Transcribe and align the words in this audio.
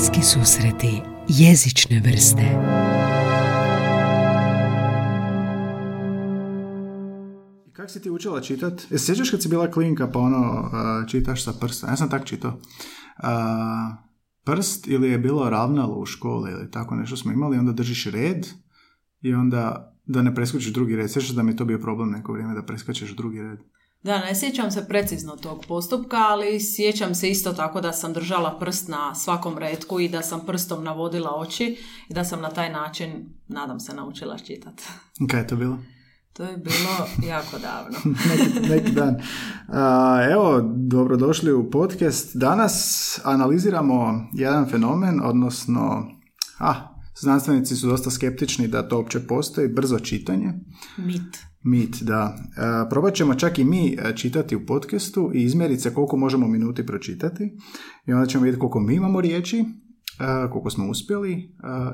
Bliski 0.00 0.22
susreti 0.22 1.02
jezične 1.28 2.00
vrste 2.00 2.42
Kako 7.72 7.88
si 7.88 8.02
ti 8.02 8.10
učila 8.10 8.40
čitat? 8.40 8.72
Jesi 8.90 9.06
sjećaš 9.06 9.30
kad 9.30 9.42
si 9.42 9.48
bila 9.48 9.70
klinka 9.70 10.10
pa 10.12 10.18
ono 10.18 10.38
uh, 10.38 11.08
čitaš 11.08 11.44
sa 11.44 11.52
prsta? 11.60 11.86
Ja 11.86 11.96
sam 11.96 12.10
tak 12.10 12.24
čitao. 12.24 12.50
Uh, 12.50 12.58
prst 14.44 14.88
ili 14.88 15.10
je 15.10 15.18
bilo 15.18 15.50
ravnalo 15.50 15.98
u 15.98 16.06
školi 16.06 16.50
ili 16.50 16.70
tako 16.70 16.94
nešto 16.94 17.16
smo 17.16 17.32
imali, 17.32 17.58
onda 17.58 17.72
držiš 17.72 18.06
red 18.06 18.46
i 19.20 19.34
onda 19.34 19.94
da 20.06 20.22
ne 20.22 20.34
preskočiš 20.34 20.72
drugi 20.72 20.96
red. 20.96 21.10
Sjećaš 21.10 21.30
da 21.30 21.42
mi 21.42 21.52
je 21.52 21.56
to 21.56 21.64
bio 21.64 21.78
problem 21.78 22.10
neko 22.10 22.32
vrijeme 22.32 22.54
da 22.54 22.62
preskačeš 22.62 23.16
drugi 23.16 23.42
red? 23.42 23.58
Da, 24.02 24.18
ne 24.18 24.34
sjećam 24.34 24.70
se 24.70 24.88
precizno 24.88 25.36
tog 25.36 25.64
postupka, 25.68 26.16
ali 26.16 26.60
sjećam 26.60 27.14
se 27.14 27.30
isto 27.30 27.52
tako 27.52 27.80
da 27.80 27.92
sam 27.92 28.12
držala 28.12 28.58
prst 28.58 28.88
na 28.88 29.14
svakom 29.14 29.58
retku 29.58 30.00
i 30.00 30.08
da 30.08 30.22
sam 30.22 30.46
prstom 30.46 30.84
navodila 30.84 31.36
oči 31.36 31.76
i 32.08 32.14
da 32.14 32.24
sam 32.24 32.40
na 32.40 32.48
taj 32.50 32.72
način, 32.72 33.34
nadam 33.48 33.80
se, 33.80 33.94
naučila 33.94 34.38
čitati. 34.38 34.82
Kaj 35.30 35.40
je 35.40 35.46
to 35.46 35.56
bilo? 35.56 35.78
To 36.32 36.44
je 36.44 36.56
bilo 36.56 37.08
jako 37.28 37.58
davno. 37.58 37.98
neki, 38.30 38.68
neki 38.68 38.92
dan. 38.92 39.16
A, 39.68 40.20
evo, 40.32 40.60
dobrodošli 40.76 41.52
u 41.52 41.70
podcast. 41.70 42.36
Danas 42.36 43.20
analiziramo 43.24 44.28
jedan 44.32 44.68
fenomen, 44.68 45.20
odnosno, 45.24 46.10
ah, 46.58 46.74
znanstvenici 47.20 47.76
su 47.76 47.88
dosta 47.88 48.10
skeptični 48.10 48.68
da 48.68 48.88
to 48.88 48.96
uopće 48.96 49.26
postoji, 49.26 49.68
brzo 49.68 49.98
čitanje. 49.98 50.52
Mit. 50.96 51.49
Mit, 51.62 51.96
da. 52.02 52.36
E, 52.36 52.90
probat 52.90 53.14
ćemo 53.14 53.34
čak 53.34 53.58
i 53.58 53.64
mi 53.64 53.92
e, 53.92 54.16
čitati 54.16 54.56
u 54.56 54.66
podcastu 54.66 55.30
i 55.34 55.42
izmjeriti 55.42 55.80
se 55.80 55.94
koliko 55.94 56.16
možemo 56.16 56.48
minuti 56.48 56.86
pročitati. 56.86 57.56
I 58.06 58.12
onda 58.12 58.26
ćemo 58.26 58.44
vidjeti 58.44 58.60
koliko 58.60 58.80
mi 58.80 58.94
imamo 58.94 59.20
riječi, 59.20 59.58
e, 59.58 59.64
koliko 60.50 60.70
smo 60.70 60.90
uspjeli 60.90 61.32
e, 61.32 61.42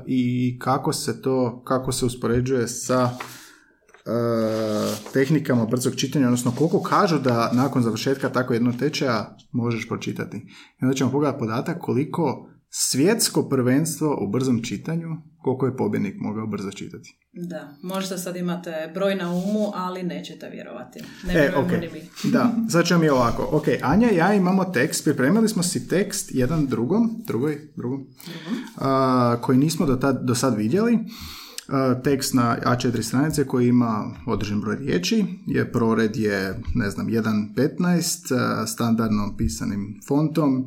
i 0.07 0.55
kako 0.59 0.93
se 0.93 1.21
to, 1.21 1.63
kako 1.63 1.91
se 1.91 2.05
uspoređuje 2.05 2.67
sa 2.67 3.09
tehnikama 5.13 5.65
brzog 5.65 5.95
čitanja, 5.95 6.25
odnosno 6.25 6.51
koliko 6.57 6.81
kažu 6.81 7.19
da 7.19 7.51
nakon 7.53 7.81
završetka 7.81 8.29
tako 8.29 8.53
jednog 8.53 8.75
tečaja 8.75 9.37
možeš 9.51 9.87
pročitati. 9.87 10.37
I 10.81 10.85
onda 10.85 10.93
ćemo 10.93 11.11
pogledati 11.11 11.39
podatak 11.39 11.81
koliko 11.81 12.49
svjetsko 12.79 13.49
prvenstvo 13.49 14.17
u 14.21 14.27
brzom 14.27 14.63
čitanju, 14.63 15.07
koliko 15.41 15.65
je 15.65 15.77
pobjednik 15.77 16.15
mogao 16.19 16.47
brzo 16.47 16.71
čitati. 16.71 17.17
Da, 17.33 17.75
možda 17.81 18.17
sad 18.17 18.35
imate 18.35 18.91
broj 18.93 19.15
na 19.15 19.31
umu, 19.31 19.71
ali 19.75 20.03
nećete 20.03 20.49
vjerovati. 20.49 20.99
Ne 21.27 21.33
e, 21.33 21.53
okay. 21.57 21.81
ni 21.81 21.89
mi. 21.93 22.01
da, 22.33 22.53
sad 22.69 22.85
ćemo 22.85 22.99
mi 22.99 23.09
ovako. 23.09 23.49
Ok, 23.51 23.63
Anja 23.81 24.09
ja 24.09 24.33
imamo 24.33 24.65
tekst, 24.65 25.03
pripremili 25.03 25.49
smo 25.49 25.63
si 25.63 25.87
tekst 25.87 26.29
jedan 26.33 26.65
drugom, 26.67 27.23
drugoj, 27.27 27.71
drugom, 27.75 28.07
drugom. 28.25 29.41
koji 29.41 29.57
nismo 29.57 29.85
do, 29.85 29.95
tad, 29.95 30.19
do 30.23 30.35
sad 30.35 30.57
vidjeli 30.57 30.99
tekst 32.03 32.33
na 32.33 32.57
A4 32.65 33.01
stranice 33.01 33.47
koji 33.47 33.67
ima 33.67 34.15
određen 34.25 34.61
broj 34.61 34.75
riječi, 34.75 35.25
je 35.45 35.71
prored 35.71 36.15
je, 36.15 36.61
ne 36.75 36.89
znam, 36.89 37.07
1.15 37.07 38.65
standardnom 38.67 39.37
pisanim 39.37 39.99
fontom 40.07 40.65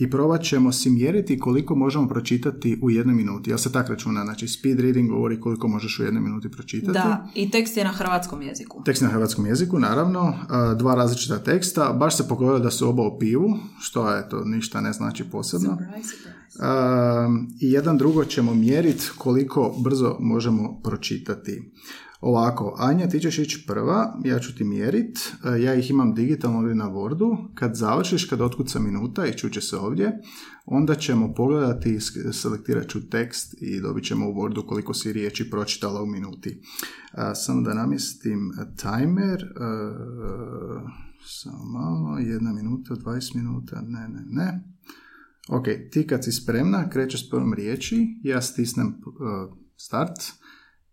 i 0.00 0.10
probat 0.10 0.42
ćemo 0.42 0.72
si 0.72 0.90
mjeriti 0.90 1.38
koliko 1.38 1.74
možemo 1.74 2.08
pročitati 2.08 2.78
u 2.82 2.90
jednoj 2.90 3.14
minuti. 3.14 3.50
Ja 3.50 3.58
se 3.58 3.72
tak 3.72 3.88
računa, 3.88 4.24
znači 4.24 4.48
speed 4.48 4.80
reading 4.80 5.10
govori 5.10 5.40
koliko 5.40 5.68
možeš 5.68 6.00
u 6.00 6.04
jednoj 6.04 6.22
minuti 6.22 6.50
pročitati. 6.50 6.92
Da, 6.92 7.28
i 7.34 7.50
tekst 7.50 7.76
je 7.76 7.84
na 7.84 7.92
hrvatskom 7.92 8.42
jeziku. 8.42 8.82
Tekst 8.84 9.02
je 9.02 9.08
na 9.08 9.14
hrvatskom 9.14 9.46
jeziku, 9.46 9.78
naravno. 9.78 10.34
Dva 10.78 10.94
različita 10.94 11.38
teksta. 11.38 11.92
Baš 11.92 12.16
se 12.16 12.28
pogledalo 12.28 12.58
da 12.58 12.70
su 12.70 12.88
oba 12.88 13.02
u 13.02 13.18
pivu, 13.18 13.58
što 13.80 14.10
je 14.10 14.28
to 14.28 14.44
ništa 14.44 14.80
ne 14.80 14.92
znači 14.92 15.24
posebno. 15.24 15.68
Surprise, 15.68 16.08
surprise. 16.08 16.38
I 17.60 17.72
jedan 17.72 17.98
drugo 17.98 18.24
ćemo 18.24 18.54
mjeriti 18.54 19.04
koliko 19.18 19.74
brzo 19.84 20.16
možemo 20.20 20.80
pročitati. 20.84 21.72
Ovako, 22.20 22.74
Anja, 22.78 23.08
ti 23.08 23.20
ćeš 23.20 23.38
ići 23.38 23.64
prva, 23.66 24.20
ja 24.24 24.38
ću 24.38 24.54
ti 24.54 24.64
mjerit, 24.64 25.18
e, 25.44 25.62
ja 25.62 25.74
ih 25.74 25.90
imam 25.90 26.14
digitalno 26.14 26.58
ovdje 26.58 26.74
na 26.74 26.90
Wordu, 26.90 27.54
kad 27.54 27.76
završiš, 27.76 28.24
kad 28.24 28.40
otkuca 28.40 28.78
minuta 28.78 29.26
i 29.26 29.32
čuće 29.32 29.60
se 29.60 29.76
ovdje, 29.76 30.20
onda 30.64 30.94
ćemo 30.94 31.34
pogledati, 31.34 31.98
selektirat 32.32 32.88
ću 32.88 33.08
tekst 33.08 33.54
i 33.60 33.80
dobit 33.80 34.04
ćemo 34.04 34.28
u 34.28 34.32
Wordu 34.32 34.66
koliko 34.66 34.94
si 34.94 35.12
riječi 35.12 35.50
pročitala 35.50 36.02
u 36.02 36.06
minuti. 36.06 36.62
E, 37.12 37.34
samo 37.34 37.62
da 37.62 37.74
namjestim 37.74 38.52
timer, 38.76 39.42
e, 39.42 39.48
samo 41.26 41.64
malo, 41.64 42.18
jedna 42.18 42.52
minuta, 42.52 42.94
20 42.94 43.36
minuta, 43.36 43.82
ne, 43.86 44.08
ne, 44.08 44.24
ne. 44.26 44.64
Ok, 45.48 45.64
ti 45.90 46.06
kad 46.06 46.24
si 46.24 46.32
spremna, 46.32 46.90
krećeš 46.90 47.26
s 47.26 47.30
prvom 47.30 47.54
riječi, 47.54 48.20
ja 48.22 48.42
stisnem 48.42 48.94
start, 49.76 50.18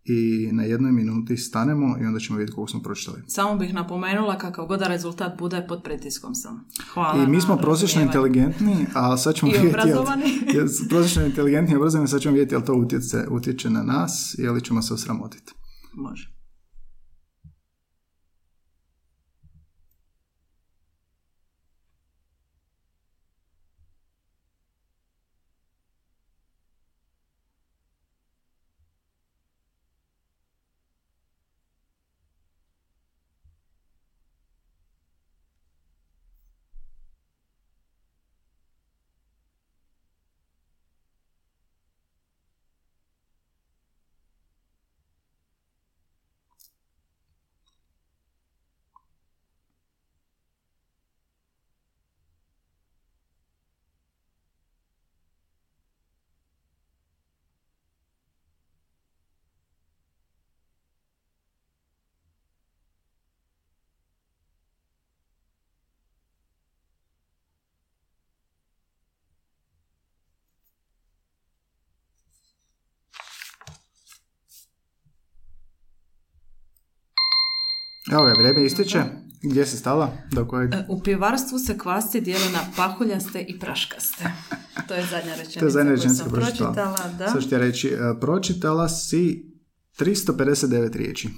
i 0.06 0.48
na 0.52 0.62
jednoj 0.62 0.92
minuti 0.92 1.36
stanemo 1.36 1.96
i 2.00 2.04
onda 2.04 2.18
ćemo 2.18 2.38
vidjeti 2.38 2.54
koliko 2.54 2.70
smo 2.70 2.80
pročitali. 2.82 3.22
Samo 3.26 3.56
bih 3.56 3.74
napomenula 3.74 4.38
kakav 4.38 4.66
god 4.66 4.82
rezultat 4.82 5.38
bude 5.38 5.66
pod 5.68 5.82
pritiskom 5.82 6.34
sam. 6.34 6.64
Hvala. 6.94 7.24
I 7.24 7.26
mi 7.26 7.40
smo 7.40 7.56
prosječno 7.56 8.02
inteligentni, 8.02 8.86
a 8.94 9.16
sad 9.16 9.34
ćemo 9.34 9.50
I 9.52 9.54
vidjeti... 9.54 9.76
obrazovani. 9.76 10.24
prosječno 10.90 11.24
inteligentni 11.24 11.72
i 11.72 11.76
obrazovani, 11.76 12.08
sad 12.08 12.20
ćemo 12.20 12.32
vidjeti 12.32 12.54
jel 12.54 12.62
to 12.62 12.74
utječe, 12.74 13.24
utječe 13.30 13.70
na 13.70 13.82
nas 13.82 14.36
ili 14.38 14.64
ćemo 14.64 14.82
se 14.82 14.94
osramotiti. 14.94 15.52
Može. 15.94 16.35
Evo 78.12 78.24
ga, 78.24 78.32
vrijeme 78.38 78.64
ističe. 78.64 79.02
Gdje 79.42 79.66
si 79.66 79.76
stala? 79.76 80.12
Do 80.32 80.46
kojeg? 80.46 80.74
E, 80.74 80.84
u 80.88 81.02
pivarstvu 81.02 81.58
se 81.58 81.78
kvasci 81.78 82.20
dijele 82.20 82.50
na 82.52 82.60
pahuljaste 82.76 83.40
i 83.48 83.58
praškaste. 83.58 84.24
To 84.88 84.94
je 84.94 85.06
zadnja 85.10 85.34
rečenica, 85.34 85.58
to 85.60 85.66
je 85.66 85.70
zadnja 85.70 85.90
rečenica 85.90 86.24
koju 86.24 86.42
sam 86.42 86.56
pročitala. 86.56 86.98
Da. 87.18 87.28
Sad 87.28 87.42
ću 87.42 87.58
reći, 87.58 87.88
e, 87.88 88.20
pročitala 88.20 88.88
si 88.88 89.52
359 89.98 90.96
riječi. 90.96 91.28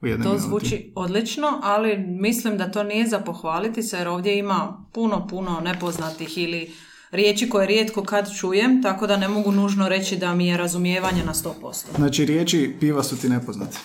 U 0.00 0.06
to 0.06 0.18
minuti. 0.18 0.42
zvuči 0.42 0.92
odlično, 0.96 1.60
ali 1.62 1.98
mislim 1.98 2.58
da 2.58 2.70
to 2.70 2.82
nije 2.82 3.08
za 3.08 3.18
pohvaliti 3.18 3.82
se 3.82 3.98
jer 3.98 4.08
ovdje 4.08 4.38
ima 4.38 4.84
puno, 4.92 5.26
puno 5.26 5.60
nepoznatih 5.60 6.38
ili 6.38 6.72
riječi 7.10 7.48
koje 7.48 7.66
rijetko 7.66 8.02
kad 8.02 8.34
čujem, 8.36 8.82
tako 8.82 9.06
da 9.06 9.16
ne 9.16 9.28
mogu 9.28 9.52
nužno 9.52 9.88
reći 9.88 10.16
da 10.16 10.34
mi 10.34 10.46
je 10.46 10.56
razumijevanje 10.56 11.24
na 11.24 11.34
100%. 11.34 11.84
Znači 11.96 12.24
riječi 12.24 12.76
piva 12.80 13.02
su 13.02 13.16
ti 13.16 13.28
nepoznate. 13.28 13.78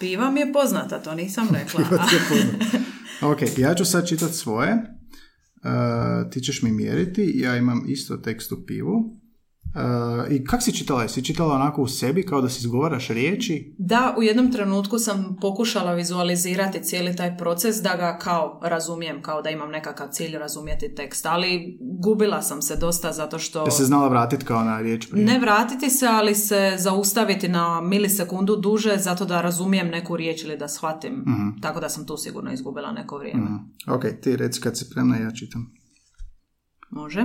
Piva 0.00 0.30
mi 0.30 0.40
je 0.40 0.52
poznata, 0.52 1.02
to 1.02 1.14
nisam 1.14 1.48
rekla. 1.58 1.84
Piva 1.84 2.06
ti 2.08 2.14
je 2.14 2.20
poznata. 2.28 2.84
ok, 3.32 3.38
ja 3.58 3.74
ću 3.74 3.84
sad 3.84 4.08
čitati 4.08 4.34
svoje. 4.34 4.72
Uh, 4.74 6.30
ti 6.30 6.40
ćeš 6.40 6.62
mi 6.62 6.72
mjeriti. 6.72 7.32
Ja 7.34 7.56
imam 7.56 7.84
isto 7.88 8.16
tekst 8.16 8.52
u 8.52 8.66
pivu. 8.66 9.20
Uh, 9.74 10.32
I 10.32 10.44
kak 10.44 10.62
si 10.62 10.72
čitala? 10.72 11.02
Jesi 11.02 11.24
čitala 11.24 11.54
onako 11.54 11.82
u 11.82 11.88
sebi 11.88 12.22
kao 12.22 12.40
da 12.40 12.48
si 12.48 12.58
izgovaraš 12.60 13.08
riječi? 13.08 13.74
Da, 13.78 14.14
u 14.18 14.22
jednom 14.22 14.52
trenutku 14.52 14.98
sam 14.98 15.36
pokušala 15.40 15.94
vizualizirati 15.94 16.82
cijeli 16.82 17.16
taj 17.16 17.36
proces 17.36 17.76
da 17.82 17.96
ga 17.96 18.18
kao 18.18 18.60
razumijem, 18.62 19.22
kao 19.22 19.42
da 19.42 19.50
imam 19.50 19.70
nekakav 19.70 20.08
cilj 20.10 20.38
razumjeti 20.38 20.94
tekst, 20.94 21.26
ali 21.26 21.78
gubila 22.02 22.42
sam 22.42 22.62
se 22.62 22.76
dosta 22.76 23.12
zato 23.12 23.38
što... 23.38 23.64
Da 23.64 23.70
se 23.70 23.84
znala 23.84 24.08
vratiti 24.08 24.44
kao 24.44 24.64
na 24.64 24.80
riječ 24.80 25.10
prije? 25.10 25.26
Ne 25.26 25.38
vratiti 25.38 25.90
se, 25.90 26.06
ali 26.06 26.34
se 26.34 26.74
zaustaviti 26.78 27.48
na 27.48 27.80
milisekundu 27.80 28.56
duže 28.56 28.96
zato 28.96 29.24
da 29.24 29.40
razumijem 29.40 29.88
neku 29.88 30.16
riječ 30.16 30.44
ili 30.44 30.56
da 30.56 30.68
shvatim. 30.68 31.12
Mhm. 31.12 31.60
Tako 31.62 31.80
da 31.80 31.88
sam 31.88 32.06
tu 32.06 32.16
sigurno 32.16 32.52
izgubila 32.52 32.92
neko 32.92 33.18
vrijeme. 33.18 33.44
Mhm. 33.44 33.94
Ok, 33.94 34.04
ti 34.22 34.36
reci 34.36 34.60
kad 34.60 34.78
si 34.78 34.84
spremna, 34.84 35.16
ja 35.16 35.30
čitam. 35.30 35.72
Može. 36.90 37.24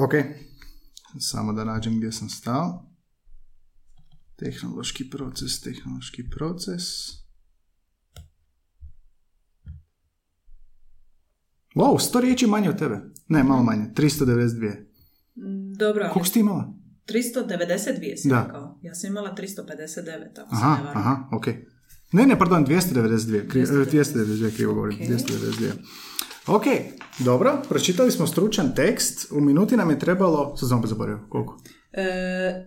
Ok, 0.00 0.12
samo 1.20 1.52
da 1.52 1.64
nađem 1.64 1.96
gdje 1.96 2.12
sam 2.12 2.28
stao. 2.28 2.86
Tehnološki 4.36 5.10
proces, 5.10 5.60
tehnološki 5.60 6.30
proces. 6.30 6.82
Wow, 11.76 11.98
100 12.12 12.20
riječi 12.20 12.46
manje 12.46 12.68
od 12.68 12.78
tebe. 12.78 13.00
Ne, 13.28 13.44
malo 13.44 13.62
manje, 13.62 13.86
392. 13.86 14.72
Dobro, 15.76 16.08
Koliko 16.08 16.26
si 16.26 16.32
ti 16.32 16.40
imala? 16.40 16.72
392 17.06 18.16
si 18.16 18.28
Da. 18.28 18.42
rekao. 18.42 18.78
Ja 18.82 18.94
sam 18.94 19.10
imala 19.10 19.34
359, 19.34 19.44
ako 20.36 20.56
se 20.56 20.62
Aha, 20.62 20.76
ne 20.76 20.82
varam. 20.82 20.96
aha, 20.96 21.28
ok. 21.32 21.46
Ne, 22.12 22.26
ne, 22.26 22.38
pardon, 22.38 22.66
292. 22.66 23.48
Kri, 23.48 23.62
292. 23.62 23.84
292, 23.84 24.56
krivo 24.56 24.74
govorim. 24.74 24.94
Ok. 24.94 25.08
292. 25.08 25.70
Ok, 26.50 26.64
dobro, 27.18 27.62
pročitali 27.68 28.10
smo 28.10 28.26
stručan 28.26 28.74
tekst. 28.74 29.32
U 29.32 29.40
minuti 29.40 29.76
nam 29.76 29.90
je 29.90 29.98
trebalo, 29.98 30.56
sad 30.56 30.68
sam 30.68 30.78
opet 30.78 30.88
zaboravio, 30.88 31.26
koliko? 31.28 31.58
E, 31.92 32.04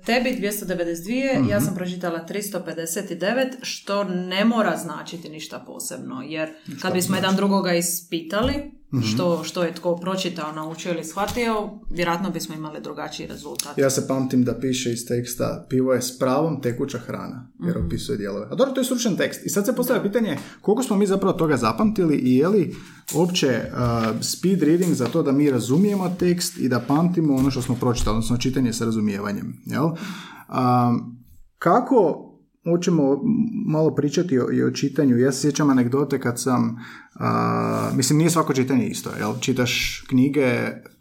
tebi 0.05 0.29
292, 0.31 1.13
ja 1.41 1.57
Mhm. 1.57 1.65
sam 1.65 1.75
pročitala 1.75 2.25
359, 2.25 3.47
što 3.61 4.03
ne 4.03 4.45
mora 4.45 4.77
značiti 4.77 5.29
ništa 5.29 5.59
posebno, 5.59 6.21
jer 6.21 6.49
kad 6.81 6.93
bismo 6.93 7.15
jedan 7.15 7.35
drugoga 7.35 7.73
ispitali, 7.73 8.53
Mhm. 8.93 9.01
što, 9.03 9.43
što 9.43 9.63
je 9.63 9.73
tko 9.75 9.95
pročitao, 9.95 10.51
naučio 10.51 10.91
ili 10.91 11.03
shvatio, 11.03 11.69
vjerojatno 11.89 12.29
bismo 12.29 12.55
imali 12.55 12.81
drugačiji 12.81 13.27
rezultat. 13.27 13.77
Ja 13.77 13.89
se 13.89 14.07
pamtim 14.07 14.43
da 14.43 14.59
piše 14.59 14.91
iz 14.91 15.05
teksta 15.07 15.65
pivo 15.69 15.93
je 15.93 16.01
s 16.01 16.19
pravom 16.19 16.61
tekuća 16.61 16.97
hrana, 16.97 17.51
jer 17.65 17.77
Mhm. 17.77 17.85
opisuje 17.85 18.17
dijelove. 18.17 18.47
A 18.51 18.55
dobro, 18.55 18.73
to 18.73 18.79
je 18.81 18.85
stručan 18.85 19.17
tekst. 19.17 19.45
I 19.45 19.49
sad 19.49 19.65
se 19.65 19.75
postavlja 19.75 20.03
pitanje 20.03 20.37
koliko 20.61 20.83
smo 20.83 20.95
mi 20.97 21.05
zapravo 21.07 21.33
toga 21.33 21.57
zapamtili 21.57 22.15
i 22.15 22.37
je 22.37 22.47
li 22.47 22.75
uopće 23.15 23.61
uh, 23.67 23.79
speed 24.21 24.63
reading 24.63 24.93
za 24.93 25.05
to 25.05 25.23
da 25.23 25.31
mi 25.31 25.51
razumijemo 25.51 26.15
tekst 26.19 26.57
i 26.57 26.69
da 26.69 26.79
pamtimo 26.79 27.35
ono 27.35 27.51
što 27.51 27.61
smo 27.61 27.75
pročitali, 27.75 28.13
odnosno 28.13 28.37
čitanje 28.37 28.73
sa 28.73 28.85
razumijevanjem. 28.85 29.53
Jel? 29.65 29.85
Um, 29.85 31.17
kako 31.57 32.29
hoćemo 32.63 33.19
malo 33.65 33.95
pričati 33.95 34.39
o, 34.39 34.51
i 34.51 34.63
o 34.63 34.71
čitanju. 34.71 35.17
Ja 35.17 35.31
se 35.31 35.41
sjećam 35.41 35.69
anegdote 35.69 36.19
kad 36.19 36.41
sam, 36.41 36.77
a, 37.13 37.91
mislim 37.95 38.17
nije 38.17 38.29
svako 38.29 38.53
čitanje 38.53 38.87
isto, 38.87 39.09
jel? 39.19 39.33
Čitaš 39.39 40.03
knjige 40.09 40.47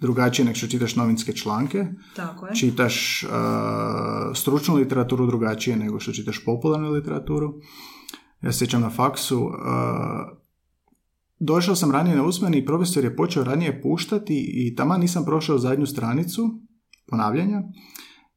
drugačije 0.01 0.45
nego 0.45 0.55
što 0.55 0.67
čitaš 0.67 0.97
novinske 0.97 1.33
članke, 1.33 1.87
Tako 2.17 2.47
je. 2.47 2.55
čitaš 2.55 3.25
a, 3.33 4.33
stručnu 4.35 4.75
literaturu 4.75 5.27
drugačije 5.27 5.77
nego 5.77 6.01
što 6.01 6.13
čitaš 6.13 6.45
popularnu 6.45 6.91
literaturu. 6.91 7.55
Ja 8.43 8.53
se 8.53 8.59
sjećam 8.59 8.81
na 8.81 8.91
faksu, 8.91 9.51
a, 9.65 10.29
došao 11.39 11.77
sam 11.77 11.91
ranije 11.91 12.17
na 12.17 12.25
usmeni 12.25 12.59
i 12.59 12.67
profesor 12.67 13.05
je 13.05 13.17
počeo 13.17 13.45
ranije 13.45 13.83
puštati 13.83 14.51
i 14.55 14.75
taman 14.75 15.01
nisam 15.01 15.25
prošao 15.25 15.59
zadnju 15.59 15.87
stranicu 15.87 16.51
ponavljanja 17.07 17.63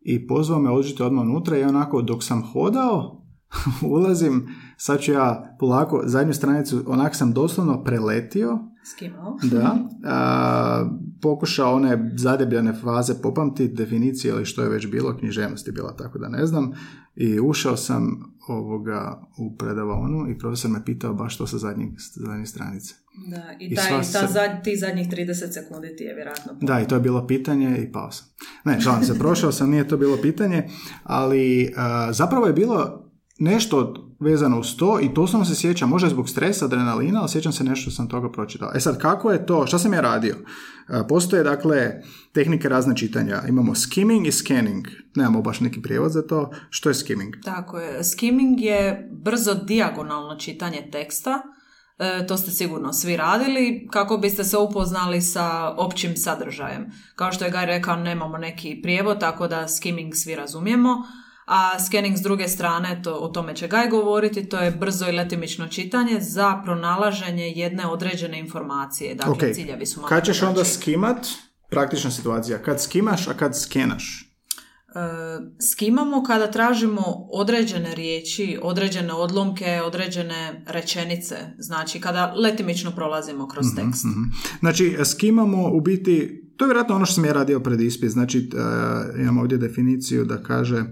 i 0.05 0.27
pozvao 0.27 0.59
me 0.59 0.69
odžite 0.69 1.03
odmah 1.03 1.23
unutra 1.23 1.57
i 1.57 1.63
onako 1.63 2.01
dok 2.01 2.23
sam 2.23 2.43
hodao 2.43 3.25
ulazim, 3.95 4.47
sad 4.77 4.99
ću 4.99 5.11
ja 5.11 5.55
polako 5.59 6.01
zadnju 6.05 6.33
stranicu, 6.33 6.83
onak 6.87 7.15
sam 7.15 7.33
doslovno 7.33 7.83
preletio 7.83 8.59
Skimao. 8.85 9.37
da, 9.51 9.77
a, 10.05 10.89
pokušao 11.21 11.75
one 11.75 12.11
zadebljane 12.17 12.73
faze 12.73 13.13
popamtiti, 13.21 13.73
definicije 13.73 14.31
ili 14.31 14.45
što 14.45 14.63
je 14.63 14.69
već 14.69 14.91
bilo, 14.91 15.17
književnost 15.17 15.67
je 15.67 15.73
bila 15.73 15.95
tako 15.95 16.19
da 16.19 16.29
ne 16.29 16.45
znam 16.45 16.71
i 17.15 17.39
ušao 17.39 17.77
sam 17.77 18.33
ovoga 18.47 19.27
u 19.37 19.57
predavaonu 19.57 20.29
i 20.29 20.37
profesor 20.37 20.71
me 20.71 20.85
pitao 20.85 21.13
baš 21.13 21.37
to 21.37 21.47
sa 21.47 21.57
zadnjih, 21.57 21.89
zadnje 22.15 22.45
stranice. 22.45 22.95
Da, 23.17 23.53
i, 23.59 23.65
I 23.65 23.75
taj, 23.75 23.85
sva 23.85 23.97
ta 23.97 24.27
se- 24.27 24.33
zad- 24.33 24.63
ti 24.63 24.77
zadnjih 24.77 25.07
30 25.09 25.23
sekundi 25.53 25.95
ti 25.95 26.03
je 26.03 26.15
vjerojatno 26.15 26.53
Da, 26.61 26.79
i 26.79 26.87
to 26.87 26.95
je 26.95 27.01
bilo 27.01 27.27
pitanje 27.27 27.77
i 27.79 27.91
pao 27.91 28.11
sam. 28.11 28.27
Ne, 28.65 28.81
šalim 28.81 29.03
se, 29.03 29.19
prošao 29.19 29.51
sam, 29.51 29.69
nije 29.69 29.87
to 29.87 29.97
bilo 29.97 30.17
pitanje, 30.17 30.67
ali 31.03 31.73
a, 31.77 32.13
zapravo 32.13 32.47
je 32.47 32.53
bilo 32.53 33.01
nešto 33.39 33.93
vezano 34.19 34.59
uz 34.59 34.75
to 34.75 34.99
i 35.01 35.13
to 35.13 35.27
sam 35.27 35.45
se 35.45 35.55
sjećam, 35.55 35.89
možda 35.89 36.09
zbog 36.09 36.29
stresa, 36.29 36.65
adrenalina, 36.65 37.19
ali 37.19 37.29
sjećam 37.29 37.51
se 37.51 37.63
nešto 37.63 37.91
sam 37.91 38.09
toga 38.09 38.31
pročitao. 38.31 38.71
E 38.75 38.79
sad, 38.79 38.97
kako 38.97 39.31
je 39.31 39.45
to, 39.45 39.67
šta 39.67 39.79
sam 39.79 39.93
ja 39.93 40.01
radio? 40.01 40.35
A, 40.87 41.03
Postoje, 41.03 41.43
dakle, 41.43 41.91
tehnike 42.33 42.69
razne 42.69 42.95
čitanja. 42.97 43.41
Imamo 43.47 43.75
skimming 43.75 44.27
i 44.27 44.31
scanning. 44.31 44.87
Nemamo 45.15 45.41
baš 45.41 45.59
neki 45.59 45.81
prijevod 45.81 46.11
za 46.11 46.21
to. 46.21 46.51
Što 46.69 46.89
je 46.89 46.95
skimming? 46.95 47.33
Tako 47.43 47.79
je. 47.79 48.03
Skimming 48.03 48.61
je 48.61 49.09
brzo 49.13 49.53
dijagonalno 49.55 50.35
čitanje 50.35 50.89
teksta. 50.91 51.41
E, 51.97 52.27
to 52.27 52.37
ste 52.37 52.51
sigurno 52.51 52.93
svi 52.93 53.17
radili 53.17 53.87
kako 53.91 54.17
biste 54.17 54.43
se 54.43 54.57
upoznali 54.57 55.21
sa 55.21 55.69
općim 55.77 56.17
sadržajem. 56.17 56.91
Kao 57.15 57.31
što 57.31 57.45
je 57.45 57.51
Gaj 57.51 57.65
rekao, 57.65 57.95
nemamo 57.95 58.37
neki 58.37 58.79
prijevod, 58.83 59.19
tako 59.19 59.47
da 59.47 59.67
skimming 59.67 60.15
svi 60.15 60.35
razumijemo. 60.35 61.03
A 61.45 61.79
scanning 61.79 62.17
s 62.17 62.21
druge 62.21 62.47
strane, 62.47 63.01
to, 63.03 63.13
o 63.13 63.27
tome 63.27 63.55
će 63.55 63.67
Gaj 63.67 63.89
govoriti, 63.89 64.49
to 64.49 64.57
je 64.57 64.71
brzo 64.71 65.09
i 65.09 65.11
letimično 65.11 65.67
čitanje 65.67 66.19
za 66.19 66.61
pronalaženje 66.63 67.53
jedne 67.55 67.87
određene 67.87 68.39
informacije. 68.39 69.15
Dakle, 69.15 69.31
Ok, 69.31 69.55
ciljevi 69.55 69.85
su 69.85 69.99
malo 69.99 70.09
kad 70.09 70.25
ćeš 70.25 70.41
onda 70.41 70.65
skimat, 70.65 71.27
praktična 71.69 72.11
situacija, 72.11 72.61
kad 72.61 72.81
skimaš, 72.81 73.27
a 73.27 73.33
kad 73.33 73.59
skenaš? 73.59 74.34
E, 74.95 74.99
skimamo 75.71 76.23
kada 76.23 76.51
tražimo 76.51 77.01
određene 77.31 77.95
riječi, 77.95 78.59
određene 78.61 79.13
odlomke, 79.13 79.81
određene 79.85 80.63
rečenice. 80.67 81.35
Znači 81.57 81.99
kada 81.99 82.33
letimično 82.37 82.91
prolazimo 82.91 83.47
kroz 83.47 83.65
tekst. 83.75 84.05
Mhm. 84.05 84.23
Znači, 84.59 84.97
skimamo 85.05 85.69
u 85.73 85.81
biti, 85.81 86.43
to 86.57 86.65
je 86.65 86.67
vjerojatno 86.67 86.95
ono 86.95 87.05
što 87.05 87.15
sam 87.15 87.25
ja 87.25 87.33
radio 87.33 87.59
pred 87.59 87.81
ispit, 87.81 88.09
znači 88.09 88.49
uh, 88.53 89.19
imamo 89.21 89.41
ovdje 89.41 89.57
definiciju 89.57 90.25
da 90.25 90.43
kaže 90.43 90.79
uh, 90.79 90.87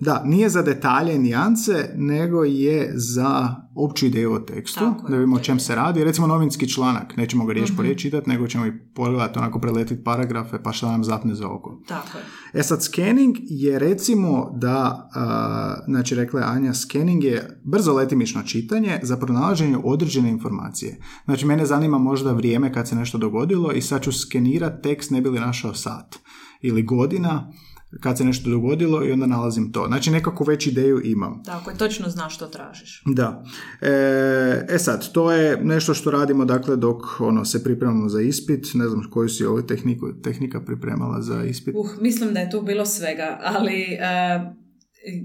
da, 0.00 0.22
nije 0.24 0.48
za 0.48 0.62
detalje 0.62 1.14
i 1.14 1.18
nijance, 1.18 1.90
nego 1.96 2.44
je 2.44 2.92
za 2.94 3.54
opću 3.74 4.06
ideju 4.06 4.32
o 4.32 4.38
tekstu, 4.38 4.80
Tako 4.80 5.08
da 5.08 5.16
vidimo 5.16 5.36
o 5.36 5.40
čem 5.40 5.60
se 5.60 5.74
radi. 5.74 6.04
Recimo 6.04 6.26
novinski 6.26 6.68
članak, 6.68 7.16
nećemo 7.16 7.46
ga 7.46 7.52
riječ 7.52 7.72
po 7.76 7.82
riječ 7.82 8.02
čitati, 8.02 8.30
nego 8.30 8.46
ćemo 8.46 8.66
i 8.66 8.78
pogledati, 8.94 9.38
onako 9.38 9.58
preletiti 9.58 10.04
paragrafe, 10.04 10.62
pa 10.62 10.72
šta 10.72 10.90
nam 10.90 11.04
zapne 11.04 11.34
za 11.34 11.48
oko. 11.48 11.80
Tako 11.88 12.18
je. 12.18 12.24
E 12.60 12.62
sad, 12.62 12.82
scanning 12.82 13.36
je 13.40 13.78
recimo 13.78 14.50
da, 14.54 15.10
a, 15.14 15.84
znači 15.86 16.14
rekla 16.14 16.40
je 16.40 16.46
Anja, 16.46 16.74
scanning 16.74 17.24
je 17.24 17.60
brzo 17.64 17.92
letimično 17.92 18.42
čitanje 18.42 19.00
za 19.02 19.16
pronalaženje 19.16 19.76
određene 19.84 20.30
informacije. 20.30 21.00
Znači, 21.24 21.46
mene 21.46 21.66
zanima 21.66 21.98
možda 21.98 22.32
vrijeme 22.32 22.72
kad 22.72 22.88
se 22.88 22.96
nešto 22.96 23.18
dogodilo 23.18 23.72
i 23.72 23.80
sad 23.80 24.02
ću 24.02 24.12
skenirati 24.12 24.82
tekst 24.82 25.10
ne 25.10 25.20
bi 25.20 25.28
li 25.28 25.40
našao 25.40 25.74
sat 25.74 26.18
ili 26.62 26.82
godina 26.82 27.52
kad 28.00 28.18
se 28.18 28.24
nešto 28.24 28.50
dogodilo 28.50 29.04
i 29.04 29.12
onda 29.12 29.26
nalazim 29.26 29.72
to. 29.72 29.84
Znači, 29.86 30.10
nekako 30.10 30.44
već 30.44 30.66
ideju 30.66 31.00
imam. 31.04 31.42
Tako 31.44 31.70
je, 31.70 31.76
točno 31.76 32.08
znaš 32.08 32.34
što 32.34 32.46
tražiš. 32.46 33.02
Da. 33.06 33.44
E, 33.80 34.66
e 34.68 34.78
sad, 34.78 35.12
to 35.12 35.32
je 35.32 35.64
nešto 35.64 35.94
što 35.94 36.10
radimo 36.10 36.44
dakle 36.44 36.76
dok 36.76 37.20
ono, 37.20 37.44
se 37.44 37.64
pripremamo 37.64 38.08
za 38.08 38.20
ispit. 38.20 38.66
Ne 38.74 38.88
znam 38.88 39.10
koju 39.10 39.28
si 39.28 39.44
ovu 39.44 39.62
tehniku, 39.62 40.12
tehnika 40.22 40.60
pripremala 40.60 41.22
za 41.22 41.44
ispit. 41.44 41.74
Uh, 41.78 41.90
mislim 42.00 42.34
da 42.34 42.40
je 42.40 42.50
tu 42.50 42.62
bilo 42.62 42.86
svega, 42.86 43.40
ali 43.42 43.82
e, 43.82 44.61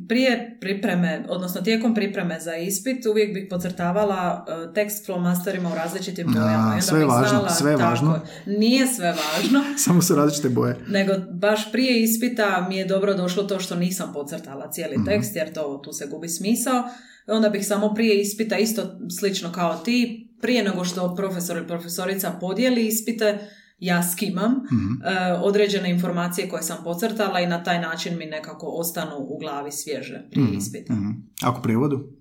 prije 0.08 0.58
pripreme, 0.62 1.26
odnosno 1.30 1.62
tijekom 1.62 1.96
pripreme 1.96 2.40
za 2.40 2.56
ispit, 2.56 3.06
uvijek 3.06 3.34
bih 3.34 3.48
podcrtavala 3.50 4.46
e, 4.70 4.74
tekst 4.74 5.06
flomasterima 5.06 5.70
u 5.70 5.76
različitim 5.76 6.28
bojama. 6.28 6.68
Onda 6.68 6.82
sve 6.82 7.00
je 7.00 7.06
važno, 7.06 7.28
znala- 7.30 7.50
sve 7.50 7.72
je 7.72 7.78
tako 7.78 7.90
važno. 7.90 8.20
je. 8.46 8.58
Nije 8.58 8.88
sve 8.88 9.08
važno. 9.08 9.64
Samo 9.78 10.02
su 10.02 10.16
različite 10.16 10.50
boje. 10.50 10.76
nego 10.88 11.14
baš 11.32 11.72
prije 11.72 12.04
ispita 12.04 12.66
mi 12.70 12.78
je 12.78 12.86
dobro 12.86 13.14
došlo 13.14 13.44
to 13.44 13.60
što 13.60 13.76
nisam 13.76 14.14
podcrtala 14.14 14.72
cijeli 14.72 14.98
Mhm. 14.98 15.06
tekst 15.06 15.36
jer 15.36 15.54
to 15.54 15.78
tu 15.78 15.94
se 15.94 16.08
gubi 16.08 16.30
smisao. 16.30 16.84
Onda 17.28 17.50
bih 17.50 17.68
samo 17.68 17.94
prije 17.94 18.22
ispita 18.22 18.58
isto 18.58 18.84
slično 19.12 19.52
kao 19.52 19.76
ti, 19.76 20.28
prije 20.42 20.64
nego 20.64 20.86
što 20.86 21.16
profesor 21.16 21.58
ili 21.58 21.68
profesorica 21.68 22.32
podijeli 22.32 22.88
ispite, 22.88 23.40
ja 23.78 24.04
skimam 24.04 24.52
Mhm. 24.52 25.08
e, 25.08 25.34
određene 25.34 25.90
informacije 25.90 26.50
koje 26.50 26.64
sam 26.64 26.78
podcrtala 26.84 27.40
i 27.40 27.48
na 27.48 27.64
taj 27.64 27.82
način 27.82 28.18
mi 28.18 28.26
nekako 28.26 28.68
ostanu 28.68 29.16
u 29.18 29.38
glavi 29.40 29.72
svježe 29.72 30.28
prije 30.32 30.48
ispita. 30.54 30.94
Mhm. 30.94 31.10
Ako 31.44 31.62
prijevodu? 31.62 32.18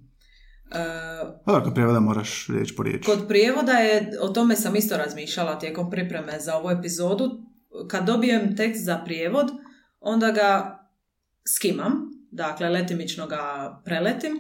Da, 1.47 1.63
kod 1.65 1.75
prijevoda 1.75 2.01
moraš 2.01 2.47
riječ 2.49 2.77
po 2.77 2.83
riječ. 2.83 3.07
Kod 3.07 3.29
prijevoda 3.29 3.73
je, 3.73 4.11
o 4.21 4.29
tome 4.29 4.57
sam 4.57 4.77
isto 4.77 4.97
razmišljala 4.97 5.59
tijekom 5.59 5.91
pripreme 5.91 6.41
za 6.41 6.57
ovu 6.57 6.71
epizodu. 6.71 7.31
Kad 7.89 8.07
dobijem 8.07 8.57
tekst 8.57 8.85
za 8.85 8.99
prijevod, 9.05 9.47
onda 10.01 10.31
ga 10.31 10.79
skimam, 11.57 11.93
dakle 12.31 12.69
letimično 12.69 13.27
ga 13.27 13.39
preletim, 13.85 14.33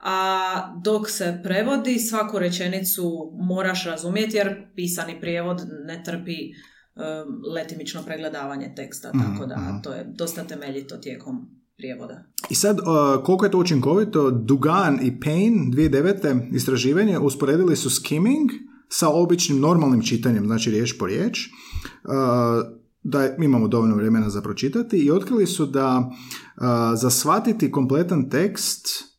a 0.00 0.80
dok 0.84 1.10
se 1.10 1.40
prevodi 1.42 1.98
svaku 1.98 2.38
rečenicu 2.38 3.32
moraš 3.40 3.84
razumjeti 3.84 4.36
jer 4.36 4.66
pisani 4.74 5.20
prijevod 5.20 5.60
ne 5.86 6.02
trpi 6.04 6.36
um, 6.40 7.52
letimično 7.54 8.02
pregledavanje 8.02 8.72
teksta, 8.76 9.12
tako 9.12 9.46
da 9.46 9.56
mhm. 9.56 9.82
to 9.82 9.92
je 9.92 10.04
dosta 10.14 10.44
temeljito 10.44 10.96
tijekom 10.96 11.48
prijevoda. 11.76 12.24
I 12.50 12.54
sad, 12.54 12.78
uh, 12.78 13.24
koliko 13.24 13.44
je 13.44 13.50
to 13.50 13.58
učinkovito, 13.58 14.30
Dugan 14.30 14.98
i 15.02 15.12
Payne 15.20 15.72
2009. 15.72 16.54
istraživanje 16.54 17.18
usporedili 17.18 17.76
su 17.76 17.90
skimming 17.90 18.50
sa 18.88 19.08
običnim 19.08 19.60
normalnim 19.60 20.02
čitanjem, 20.02 20.46
znači 20.46 20.70
riječ 20.70 20.98
po 20.98 21.06
riječ. 21.06 21.48
Uh, 22.04 22.80
da 23.02 23.36
imamo 23.36 23.68
dovoljno 23.68 23.96
vremena 23.96 24.30
za 24.30 24.42
pročitati 24.42 24.98
i 24.98 25.10
otkrili 25.10 25.46
su 25.46 25.66
da 25.66 26.10
za 26.94 27.10
shvatiti 27.10 27.70
kompletan 27.70 28.30
tekst 28.30 29.09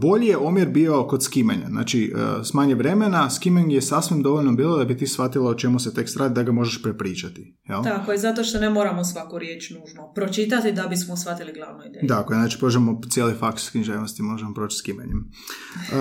bolji 0.00 0.26
je 0.26 0.36
omjer 0.36 0.68
bio 0.68 1.06
kod 1.06 1.22
skimanja. 1.22 1.66
Znači, 1.68 2.12
e, 2.16 2.44
s 2.44 2.54
manje 2.54 2.74
vremena, 2.74 3.30
skiming 3.30 3.72
je 3.72 3.82
sasvim 3.82 4.22
dovoljno 4.22 4.52
bilo 4.52 4.76
da 4.76 4.84
bi 4.84 4.96
ti 4.96 5.06
shvatila 5.06 5.50
o 5.50 5.54
čemu 5.54 5.78
se 5.78 5.94
tekst 5.94 6.16
radi, 6.16 6.34
da 6.34 6.42
ga 6.42 6.52
možeš 6.52 6.82
prepričati. 6.82 7.56
Jel? 7.68 7.82
Tako 7.82 8.12
je, 8.12 8.18
zato 8.18 8.44
što 8.44 8.58
ne 8.58 8.70
moramo 8.70 9.04
svaku 9.04 9.38
riječ 9.38 9.70
nužno 9.70 10.12
pročitati 10.14 10.72
da 10.72 10.86
bismo 10.86 11.16
shvatili 11.16 11.52
glavnu 11.52 11.84
ideju. 11.86 12.02
Dakle, 12.08 12.36
znači 12.36 12.58
možemo 12.62 13.00
cijeli 13.10 13.34
faks 13.34 13.70
književnosti 13.70 14.22
možemo 14.22 14.54
proći 14.54 14.76
skimanjem. 14.76 15.18
Uh, 15.18 15.96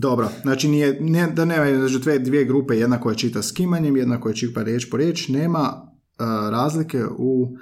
dobro, 0.00 0.28
znači 0.42 0.68
nije, 0.68 0.98
ne, 1.00 1.26
da 1.26 1.44
nema 1.44 1.88
znači, 1.88 1.98
dvije, 1.98 2.18
dvije 2.18 2.44
grupe, 2.44 2.74
jedna 2.74 3.00
koja 3.00 3.14
čita 3.14 3.42
skimanjem, 3.42 3.96
jedna 3.96 4.20
koja 4.20 4.34
čita 4.34 4.62
riječ 4.62 4.90
po 4.90 4.96
riječ, 4.96 5.28
nema 5.28 5.94
razlike 6.50 7.04
u 7.18 7.56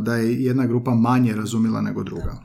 da 0.00 0.16
je 0.16 0.44
jedna 0.44 0.66
grupa 0.66 0.94
manje 0.94 1.34
razumjela 1.34 1.80
nego 1.80 2.02
druga. 2.02 2.42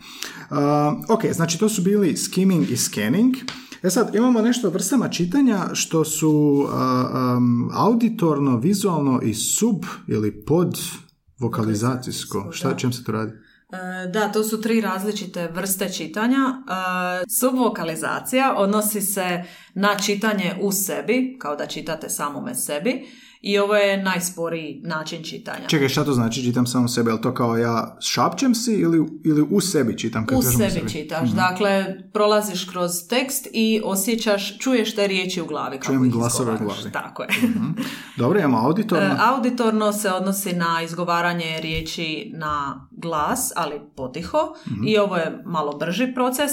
ok, 1.10 1.22
znači 1.34 1.60
to 1.60 1.70
su 1.70 1.82
bili 1.82 2.18
skimming 2.18 2.72
i 2.72 2.78
scanning. 2.78 3.36
E 3.84 3.90
sad, 3.90 4.16
imamo 4.16 4.42
nešto 4.42 4.70
vrstama 4.70 5.10
čitanja 5.10 5.66
što 5.74 6.06
su 6.06 6.68
auditorno, 7.74 8.58
vizualno 8.58 9.22
i 9.22 9.34
sub 9.34 9.84
ili 10.08 10.46
pod 10.46 10.78
vokalizacijsko. 11.40 12.48
Šta, 12.52 12.76
čem 12.76 12.94
se 12.94 13.04
to 13.04 13.12
radi? 13.12 13.32
E, 13.72 14.08
da, 14.08 14.32
to 14.32 14.44
su 14.44 14.62
tri 14.62 14.82
različite 14.82 15.48
vrste 15.48 15.90
čitanja. 15.90 16.38
E, 16.38 17.26
subvokalizacija 17.40 18.54
odnosi 18.58 19.02
se 19.02 19.44
na 19.74 19.96
čitanje 19.96 20.56
u 20.62 20.72
sebi, 20.72 21.38
kao 21.40 21.56
da 21.56 21.66
čitate 21.66 22.10
samome 22.10 22.56
sebi 22.56 23.08
i 23.42 23.60
ovo 23.60 23.76
je 23.76 24.04
najsporiji 24.04 24.82
način 24.84 25.24
čitanja. 25.24 25.68
Čekaj, 25.68 25.90
šta 25.90 26.06
to 26.06 26.14
znači 26.14 26.44
čitam 26.44 26.68
samo 26.68 26.88
sebe? 26.88 27.12
Je 27.12 27.22
to 27.22 27.34
kao 27.34 27.58
ja 27.58 27.98
šapćem 28.02 28.56
si 28.56 28.74
ili, 28.74 29.08
ili 29.26 29.42
u 29.42 29.62
sebi 29.62 29.98
čitam? 29.98 30.26
Kad 30.26 30.38
u 30.38 30.42
sebi, 30.42 30.72
sebi 30.72 30.90
čitaš. 30.90 31.30
mm 31.32 31.36
Dakle, 31.36 31.86
prolaziš 32.14 32.66
kroz 32.66 32.92
tekst 33.10 33.48
i 33.54 33.82
osjećaš, 33.86 34.60
čuješ 34.60 34.96
te 34.96 35.08
riječi 35.08 35.42
u 35.42 35.46
glavi. 35.46 35.80
Čujem 35.82 36.12
glasove 36.12 36.54
u 36.54 36.58
glavi. 36.58 36.92
Tako 36.92 37.24
je. 37.24 37.30
mm 37.48 37.76
Dobro, 38.18 38.40
imamo 38.40 38.58
auditorno. 38.58 39.06
E, 39.06 39.18
auditorno 39.20 39.94
se 39.94 40.12
odnosi 40.12 40.54
na 40.54 40.82
izgovaranje 40.84 41.60
riječi 41.62 42.32
na 42.36 42.88
glas, 42.92 43.52
ali 43.56 43.82
potiho. 43.96 44.38
Mhm. 44.68 44.88
I 44.88 44.98
ovo 44.98 45.16
je 45.16 45.42
malo 45.46 45.78
brži 45.78 46.14
proces 46.14 46.52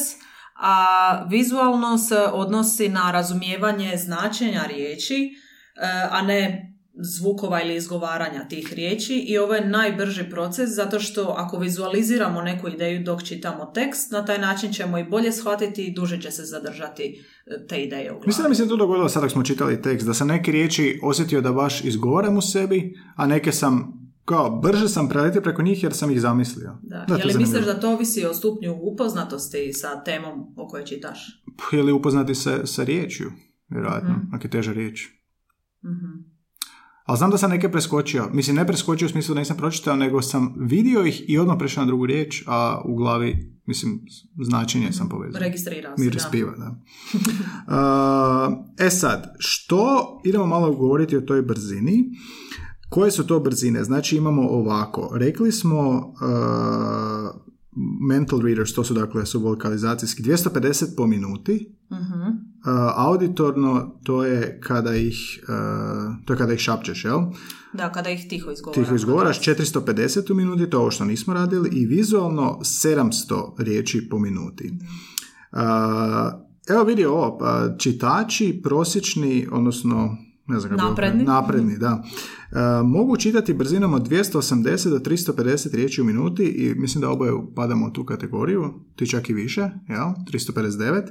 a 0.57 1.25
vizualno 1.29 1.99
se 1.99 2.19
odnosi 2.33 2.89
na 2.89 3.11
razumijevanje 3.11 3.97
značenja 3.97 4.63
riječi, 4.69 5.35
e, 5.77 6.09
a 6.11 6.23
ne 6.23 6.74
zvukova 6.97 7.63
ili 7.63 7.77
izgovaranja 7.77 8.49
tih 8.49 8.73
riječi 8.73 9.15
i 9.15 9.39
ovo 9.39 9.55
je 9.55 9.69
najbrži 9.69 10.31
proces 10.31 10.71
zato 10.71 11.01
što 11.01 11.35
ako 11.39 11.59
vizualiziramo 11.59 12.43
neku 12.43 12.69
ideju 12.69 13.05
dok 13.05 13.23
čitamo 13.23 13.67
tekst, 13.67 14.13
na 14.13 14.25
taj 14.25 14.39
način 14.39 14.73
ćemo 14.73 14.99
i 14.99 15.05
bolje 15.05 15.33
shvatiti 15.33 15.85
i 15.85 15.95
duže 15.95 16.21
će 16.21 16.31
se 16.31 16.43
zadržati 16.45 17.25
e, 17.47 17.67
te 17.67 17.83
ideje 17.83 18.13
u 18.13 18.15
glavi. 18.15 18.27
Mislim 18.27 18.43
da 18.43 18.49
mi 18.49 18.55
se 18.55 18.69
to 18.69 18.77
dogodilo 18.77 19.09
sad 19.09 19.23
dok 19.23 19.33
smo 19.33 19.43
čitali 19.43 19.83
tekst, 19.83 20.07
da 20.07 20.15
sam 20.15 20.29
neke 20.29 20.53
riječi 20.53 21.01
osjetio 21.03 21.41
da 21.41 21.53
baš 21.53 21.85
izgovaram 21.85 22.37
u 22.37 22.43
sebi, 22.43 22.95
a 23.17 23.27
neke 23.27 23.53
sam 23.53 24.05
kao 24.25 24.61
brže 24.61 24.89
sam 24.89 25.09
preletio 25.09 25.41
preko 25.41 25.63
njih 25.63 25.83
jer 25.83 25.93
sam 25.93 26.11
ih 26.11 26.21
zamislio. 26.21 26.79
Da. 26.83 27.05
da 27.09 27.17
je 27.17 27.25
li 27.25 27.39
misliš 27.39 27.65
da 27.65 27.81
to 27.81 27.93
ovisi 27.93 28.27
o 28.27 28.35
stupnju 28.35 28.79
upoznatosti 28.81 29.73
sa 29.73 30.05
temom 30.05 30.55
o 30.57 30.69
kojoj 30.69 30.85
čitaš? 30.85 31.45
Ili 31.73 31.93
upoznati 31.93 32.35
se 32.35 32.61
sa 32.65 32.85
riječju, 32.85 33.33
vjerojatno, 33.69 34.11
mm-hmm. 34.11 34.31
ako 34.35 34.47
je 34.47 34.51
teža 34.51 34.73
riječ. 34.73 35.09
mm 35.85 36.34
ali 37.05 37.19
znam 37.19 37.31
da 37.31 37.39
sam 37.39 37.51
neke 37.51 37.71
preskočio. 37.71 38.29
Mislim, 38.33 38.57
ne 38.57 38.67
preskočio 38.67 39.07
u 39.07 39.09
smislu 39.09 39.35
da 39.35 39.39
nisam 39.39 39.57
pročitao, 39.57 39.97
nego 39.97 40.23
sam 40.23 40.55
vidio 40.57 41.05
ih 41.07 41.25
i 41.29 41.39
odmah 41.39 41.57
prešao 41.59 41.85
na 41.85 41.87
drugu 41.87 42.07
riječ, 42.07 42.43
a 42.47 42.83
u 42.85 42.95
glavi, 42.95 43.55
mislim, 43.67 44.01
značenje 44.45 44.93
sam 44.93 45.09
povezao. 45.09 45.41
Registrirao 45.41 45.97
se, 45.99 46.05
da. 46.05 46.11
da. 46.57 46.77
uh, 48.49 48.59
e 48.87 48.91
sad, 48.91 49.35
što, 49.39 50.21
idemo 50.25 50.47
malo 50.47 50.75
govoriti 50.75 51.17
o 51.17 51.21
toj 51.21 51.43
brzini. 51.43 52.05
Koje 52.89 53.11
su 53.11 53.27
to 53.27 53.41
brzine? 53.41 53.85
Znači 53.85 54.17
imamo 54.17 54.43
ovako, 54.43 55.11
rekli 55.15 55.53
smo 55.53 55.99
uh, 55.99 57.41
mental 58.09 58.41
readers, 58.41 58.75
to 58.75 58.85
su 58.85 58.95
dakle 58.95 59.27
su 59.27 59.41
vokalizacijski, 59.41 60.23
250 60.23 60.97
po 60.97 61.07
minuti, 61.07 61.77
uh 61.91 62.24
auditorno 62.97 63.95
to 64.03 64.25
je 64.25 64.61
kada 64.61 64.97
ih, 64.97 65.41
uh, 65.43 66.15
to 66.25 66.33
je 66.33 66.37
kada 66.37 66.53
ih 66.53 66.61
šapčeš, 66.61 67.05
jel? 67.05 67.21
Da, 67.73 67.93
kada 67.93 68.11
ih 68.11 68.29
tiho 68.29 68.51
izgovaraš. 68.51 68.75
Tiho 68.75 68.95
izgovaraš, 68.95 69.41
450 69.41 70.33
u 70.33 70.35
minuti, 70.35 70.71
to 70.71 70.77
je 70.77 70.81
ovo 70.81 70.91
što 70.91 71.05
nismo 71.05 71.35
radili, 71.35 71.71
i 71.73 71.87
vizualno 71.87 72.59
700 72.63 73.53
riječi 73.59 74.09
po 74.11 74.19
minuti. 74.19 74.73
Uh, 75.53 75.59
evo 76.69 76.85
vidi 76.85 77.05
ovo, 77.05 77.39
pa 77.39 77.77
čitači 77.79 78.61
prosječni, 78.63 79.49
odnosno 79.53 80.17
ne 80.47 80.61
znam 80.61 80.77
napredni. 80.77 81.25
napredni, 81.25 81.79
da. 81.79 82.03
E, 82.55 82.83
mogu 82.83 83.17
čitati 83.17 83.55
brzinom 83.55 83.95
od 83.95 84.09
280 84.09 84.91
do 84.91 84.99
350 84.99 85.75
riječi 85.75 86.01
u 86.01 86.05
minuti 86.05 86.45
i 86.45 86.75
mislim 86.75 87.01
da 87.01 87.11
oboje 87.11 87.33
padamo 87.57 87.87
u 87.87 87.91
tu 87.91 88.05
kategoriju, 88.05 88.75
ti 88.97 89.07
čak 89.07 89.31
i 89.31 89.35
više, 89.35 89.61
jel? 89.89 90.09
359, 90.33 91.03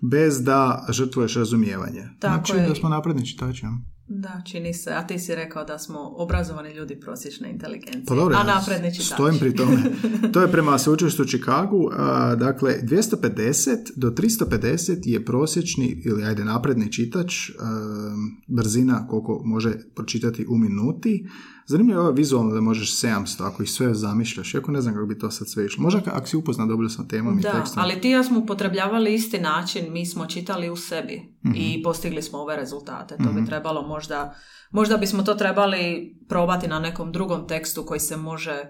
bez 0.00 0.42
da 0.42 0.86
žrtvuješ 0.90 1.34
razumijevanje. 1.34 2.08
Tako 2.20 2.46
znači 2.46 2.68
da 2.68 2.74
smo 2.74 2.88
napredni 2.88 3.26
čitači. 3.26 3.66
Da, 4.08 4.42
čini 4.44 4.74
se. 4.74 4.90
A 4.90 5.06
ti 5.06 5.18
si 5.18 5.34
rekao 5.34 5.64
da 5.64 5.78
smo 5.78 5.98
obrazovani 6.16 6.74
ljudi 6.74 7.00
prosječne 7.00 7.50
inteligencije. 7.50 8.04
Pa 8.08 8.14
dobro, 8.14 8.36
a 8.36 8.44
napredni 8.44 8.94
čitači. 8.94 9.12
Stojim 9.14 9.38
pri 9.38 9.54
tome. 9.54 9.82
To 10.32 10.40
je 10.40 10.52
prema 10.52 10.78
sveučilištu 10.78 11.22
u 11.22 11.26
Čikagu. 11.26 11.90
Dakle, 12.36 12.78
250 12.82 13.76
do 13.96 14.10
350 14.10 15.00
je 15.04 15.24
prosječni 15.24 16.02
ili 16.04 16.24
ajde 16.24 16.44
napredni 16.44 16.92
čitač 16.92 17.50
brzina 18.46 19.06
koliko 19.06 19.42
može 19.44 19.72
pročitati 19.94 20.46
u 20.48 20.58
minuti. 20.74 21.26
Zanimljivo 21.66 22.06
je 22.06 22.12
vizualno 22.12 22.54
da 22.54 22.60
možeš 22.60 23.00
700 23.00 23.46
ako 23.46 23.62
ih 23.62 23.70
sve 23.70 23.94
zamišljaš, 23.94 24.54
iako 24.54 24.72
ne 24.72 24.80
znam 24.80 24.94
kako 24.94 25.06
bi 25.06 25.18
to 25.18 25.30
sad 25.30 25.48
sve 25.48 25.66
išlo. 25.66 25.82
Možda 25.82 26.00
ako 26.06 26.26
si 26.26 26.36
upoznat 26.36 26.68
dobro 26.68 26.88
sa 26.88 27.02
temom 27.08 27.40
da, 27.40 27.48
i 27.48 27.52
tekstom. 27.52 27.82
ali 27.82 28.00
ti 28.00 28.10
ja 28.10 28.24
smo 28.24 28.38
upotrebljavali 28.38 29.14
isti 29.14 29.40
način, 29.40 29.92
mi 29.92 30.06
smo 30.06 30.26
čitali 30.26 30.70
u 30.70 30.76
sebi 30.76 31.36
i 31.54 31.74
mhm. 31.74 31.82
postigli 31.84 32.22
smo 32.22 32.38
ove 32.38 32.56
rezultate. 32.56 33.16
To 33.16 33.32
bi 33.32 33.40
mhm. 33.40 33.46
trebalo 33.46 33.82
možda, 33.82 34.34
možda 34.70 34.96
bismo 34.96 35.22
to 35.22 35.34
trebali 35.34 36.14
probati 36.28 36.68
na 36.68 36.78
nekom 36.78 37.12
drugom 37.12 37.48
tekstu 37.48 37.84
koji 37.86 38.00
se 38.00 38.16
može 38.16 38.62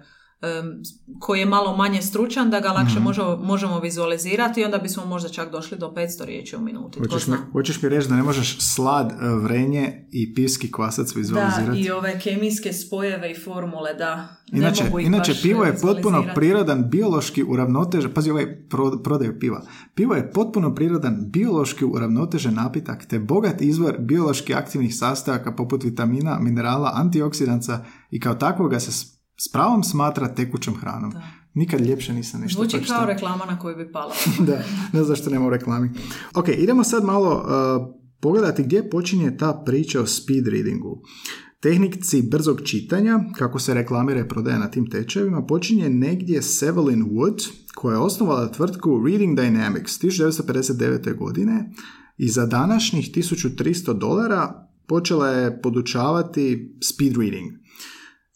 koji 1.19 1.41
je 1.41 1.47
malo 1.47 1.77
manje 1.77 2.03
stručan, 2.03 2.51
da 2.51 2.61
ga 2.61 2.69
lakše 2.69 3.01
mm 3.01 3.05
možemo, 3.41 3.81
vizualizirati 3.81 4.61
i 4.61 4.65
onda 4.65 4.79
bismo 4.79 5.07
možda 5.07 5.29
čak 5.29 5.51
došli 5.51 5.79
do 5.79 5.93
500 5.97 6.25
riječi 6.25 6.57
u 6.57 6.61
minuti. 6.61 6.99
Hoćeš 6.99 7.27
mi, 7.27 7.37
hoćeš 7.53 7.83
mi 7.83 7.89
reći 7.89 8.09
da 8.09 8.17
ne 8.17 8.23
možeš 8.23 8.59
slad, 8.61 9.13
e, 9.13 9.29
vrenje 9.43 10.09
i 10.13 10.35
piski 10.35 10.73
kvasac 10.73 11.17
vizualizirati? 11.17 11.71
Da, 11.71 11.87
i 11.87 11.91
ove 11.91 12.21
kemijske 12.21 12.73
spojeve 12.73 13.31
i 13.31 13.35
formule, 13.45 13.95
da. 13.95 14.37
Inače, 14.53 14.85
inače 15.01 15.35
pivo 15.43 15.65
je 15.65 15.77
potpuno 15.83 16.25
prirodan, 16.35 16.91
biološki 16.91 17.43
uravnotežen, 17.43 18.11
pazi 18.15 18.31
ovaj 18.31 18.69
pro, 18.69 19.03
prodaju 19.05 19.39
piva. 19.41 19.63
Pivo 19.95 20.15
je 20.15 20.33
potpuno 20.33 20.75
prirodan, 20.75 21.17
biološki 21.27 21.85
uravnotežen 21.85 22.55
napitak, 22.55 23.07
te 23.07 23.19
bogat 23.19 23.63
izvor 23.63 23.97
biološki 23.99 24.55
aktivnih 24.55 24.97
sastojaka 24.97 25.53
poput 25.53 25.85
vitamina, 25.85 26.39
minerala, 26.41 26.93
antioksidanca 26.95 27.85
i 28.11 28.21
kao 28.21 28.35
takvoga 28.35 28.81
se 28.81 28.93
s 29.37 29.53
pravom 29.53 29.85
smatra 29.85 30.35
tekućom 30.35 30.75
hranom. 30.77 31.11
Da. 31.11 31.23
Nikad 31.55 31.81
ljepše 31.81 32.13
nisam 32.13 32.41
nešto 32.41 32.63
Zvuči 32.63 32.87
kao 32.87 33.07
reklama 33.07 33.45
na 33.45 33.59
koju 33.59 33.77
bi 33.77 33.93
pala. 33.93 34.15
da, 34.47 34.63
ne 34.93 35.05
znam 35.05 35.17
što 35.17 35.31
nema 35.31 35.47
u 35.47 35.51
reklami. 35.51 35.91
Ok, 36.35 36.49
idemo 36.49 36.85
sad 36.85 37.05
malo 37.05 37.35
uh, 37.35 37.95
pogledati 38.21 38.63
gdje 38.63 38.91
počinje 38.91 39.37
ta 39.37 39.63
priča 39.67 40.01
o 40.01 40.07
speed 40.07 40.49
readingu. 40.49 41.03
Tehnici 41.61 42.23
brzog 42.23 42.63
čitanja, 42.63 43.21
kako 43.39 43.59
se 43.59 43.75
reklamira 43.75 44.21
i 44.21 44.29
prodaje 44.29 44.59
na 44.59 44.71
tim 44.71 44.91
tečajevima, 44.91 45.47
počinje 45.47 45.89
negdje 45.89 46.43
Sevelin 46.43 47.05
Wood, 47.05 47.51
koja 47.75 47.95
je 47.95 48.01
osnovala 48.01 48.53
tvrtku 48.53 49.03
Reading 49.07 49.39
Dynamics 49.39 50.05
1959. 50.05 51.17
godine 51.17 51.73
i 52.17 52.29
za 52.29 52.47
današnjih 52.47 53.11
1300 53.15 53.99
dolara 53.99 54.69
počela 54.87 55.29
je 55.29 55.63
podučavati 55.63 56.77
speed 56.83 57.17
reading. 57.17 57.53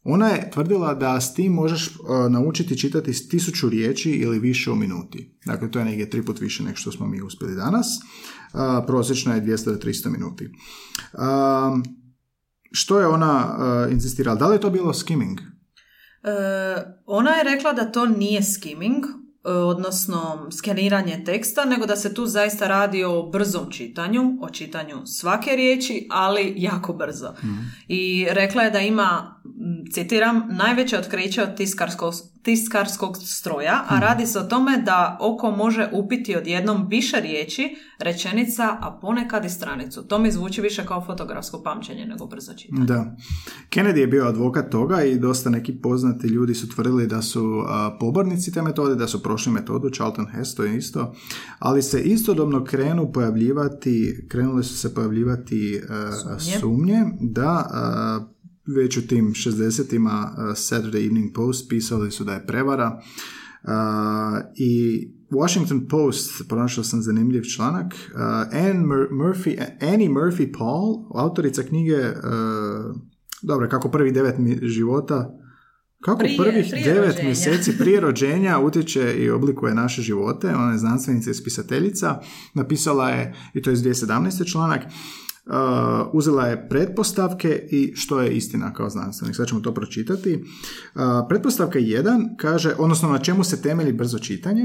Ona 0.05 0.29
je 0.29 0.51
tvrdila 0.51 0.95
da 0.95 1.21
s 1.21 1.35
tim 1.35 1.53
možeš 1.53 1.89
uh, 1.89 2.31
naučiti 2.31 2.79
čitati 2.79 3.15
s 3.15 3.29
tisuću 3.29 3.69
riječi 3.69 4.11
ili 4.11 4.39
više 4.39 4.71
u 4.71 4.77
minuti. 4.77 5.39
Dakle, 5.47 5.71
to 5.71 5.79
je 5.79 5.85
negdje 5.85 6.11
tri 6.11 6.25
put 6.25 6.41
više 6.41 6.63
nego 6.63 6.77
što 6.77 6.93
smo 6.93 7.07
mi 7.07 7.23
uspjeli 7.23 7.55
danas. 7.55 7.87
Uh, 7.87 8.61
prosječno 8.87 9.35
je 9.35 9.43
200 9.43 9.65
do 9.65 9.79
300 9.79 10.11
minuti. 10.11 10.45
Um, 10.45 11.85
što 12.73 13.01
je 13.01 13.07
ona 13.07 13.57
uh, 13.87 13.93
insistirala? 13.93 14.39
Da 14.39 14.47
li 14.47 14.55
je 14.55 14.61
to 14.61 14.71
bilo 14.71 14.95
skimming? 14.95 15.41
ona 17.07 17.31
je 17.31 17.45
rekla 17.45 17.73
da 17.73 17.93
to 17.93 18.07
nije 18.07 18.43
skimming, 18.43 19.05
odnosno 19.45 20.49
skeniranje 20.59 21.23
teksta, 21.27 21.65
nego 21.65 21.87
da 21.87 21.97
se 21.97 22.15
tu 22.15 22.27
zaista 22.27 22.69
radi 22.69 23.05
o 23.05 23.23
brzom 23.23 23.71
čitanju, 23.71 24.39
o 24.41 24.51
čitanju 24.51 25.07
svake 25.07 25.51
riječi, 25.57 26.07
ali 26.11 26.55
jako 26.57 26.93
brzo. 26.93 27.35
I 27.89 28.27
rekla 28.31 28.63
je 28.63 28.71
da 28.71 28.79
ima, 28.79 29.38
citiram, 29.93 30.43
najveće 30.51 30.99
otkriće 30.99 31.43
od 31.43 31.57
tiskarskog, 31.57 32.15
tiskarskog 32.43 33.17
stroja, 33.17 33.85
a 33.89 34.01
radi 34.01 34.27
se 34.27 34.39
o 34.39 34.43
tome 34.43 34.83
da 34.83 35.19
oko 35.21 35.51
može 35.51 35.89
upiti 35.93 36.37
odjednom 36.37 36.87
više 36.89 37.21
riječi, 37.21 37.77
rečenica, 37.99 38.77
a 38.81 38.99
ponekad 39.03 39.45
i 39.45 39.49
stranicu. 39.49 40.03
To 40.03 40.19
mi 40.19 40.31
zvuči 40.31 40.61
više 40.61 40.87
kao 40.87 41.05
fotografsko 41.07 41.63
pamćenje 41.63 42.07
nego 42.07 42.27
brzo 42.27 42.53
čitanje. 42.55 42.85
Da. 42.85 43.17
Kennedy 43.71 43.97
je 43.97 44.07
bio 44.07 44.27
advokat 44.27 44.71
toga 44.71 45.03
i 45.03 45.19
dosta 45.19 45.51
neki 45.51 45.73
poznati 45.73 46.27
ljudi 46.27 46.55
su 46.55 46.69
tvrdili 46.69 47.07
da 47.07 47.23
su 47.23 47.63
a, 47.67 47.97
pobornici 48.01 48.53
te 48.53 48.63
metode, 48.63 48.95
da 48.95 49.07
su 49.09 49.23
prošli 49.23 49.53
metodu, 49.53 49.91
Charlton 49.91 50.27
Hest 50.27 50.57
to 50.57 50.65
je 50.65 50.77
isto, 50.77 51.15
ali 51.59 51.83
se 51.83 52.01
istodobno 52.03 52.65
krenu 52.65 53.13
pojavljivati, 53.13 54.27
krenule 54.29 54.63
su 54.63 54.79
se 54.79 54.95
pojavljivati 54.95 55.81
a, 55.89 56.13
Sumnje. 56.39 56.59
sumnje 56.61 57.05
da 57.21 57.69
a, 57.71 58.21
već 58.69 58.97
u 58.97 59.07
tim 59.07 59.27
60-ima 59.27 60.11
a, 60.11 60.51
Saturday 60.51 61.05
Evening 61.05 61.33
Post 61.35 61.69
pisali 61.69 62.11
su 62.11 62.25
da 62.25 62.33
je 62.33 62.47
prevara 62.47 63.01
a, 63.65 64.41
i 64.57 65.03
Washington 65.33 65.87
Post, 65.89 66.49
pronašao 66.49 66.85
sam 66.85 67.03
zanimljiv 67.03 67.43
članak, 67.45 67.87
uh, 68.15 68.21
Anne 68.53 68.75
Mur- 68.77 69.09
Murphy, 69.13 69.61
Annie 69.85 70.09
Murphy 70.09 70.59
Paul, 70.59 70.87
autorica 71.15 71.63
knjige, 71.63 71.97
uh, 71.99 72.97
dobro, 73.43 73.69
kako 73.69 73.91
prvi 73.91 74.13
devet 74.13 74.35
života, 74.63 75.35
kako 76.01 76.19
Prije- 76.19 76.37
prvih 76.39 76.67
prije 76.71 76.85
devet 76.85 77.07
rođenja. 77.07 77.25
mjeseci 77.25 77.79
prije 77.79 78.01
rođenja 78.07 78.59
utječe 78.59 79.15
i 79.15 79.31
oblikuje 79.31 79.75
naše 79.75 80.03
živote, 80.03 80.49
ona 80.49 80.73
je 80.73 80.79
znanstvenica 80.79 81.31
i 81.31 81.35
spisateljica, 81.35 82.21
napisala 82.55 83.11
je, 83.11 83.35
i 83.55 83.63
to 83.63 83.71
je 83.71 83.75
iz 83.75 83.81
2017. 83.81 84.51
članak, 84.53 84.81
Uh, 85.51 85.55
uzela 86.13 86.47
je 86.47 86.69
pretpostavke 86.69 87.67
i 87.71 87.93
što 87.97 88.21
je 88.21 88.37
istina 88.37 88.73
kao 88.73 88.91
znanstvenik. 88.91 89.37
Sad 89.37 89.47
ćemo 89.49 89.61
to 89.61 89.75
pročitati. 89.75 90.35
Uh, 90.35 91.01
pretpostavka 91.29 91.79
1 91.79 92.37
kaže, 92.39 92.75
odnosno 92.79 93.09
na 93.09 93.19
čemu 93.19 93.45
se 93.45 93.63
temelji 93.63 93.93
brzo 93.93 94.19
čitanje. 94.19 94.65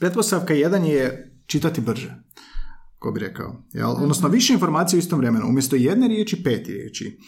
Pretpostavka 0.00 0.54
1 0.54 0.82
je 0.82 1.32
čitati 1.46 1.80
brže, 1.80 2.14
ko 2.98 3.10
bi 3.12 3.20
rekao. 3.20 3.62
Jel? 3.72 3.90
Odnosno 3.90 4.28
više 4.28 4.52
informacija 4.52 4.96
u 4.96 5.00
istom 5.00 5.18
vremenu. 5.18 5.46
Umjesto 5.48 5.76
jedne 5.76 6.08
riječi, 6.08 6.42
pet 6.42 6.66
riječi. 6.66 7.18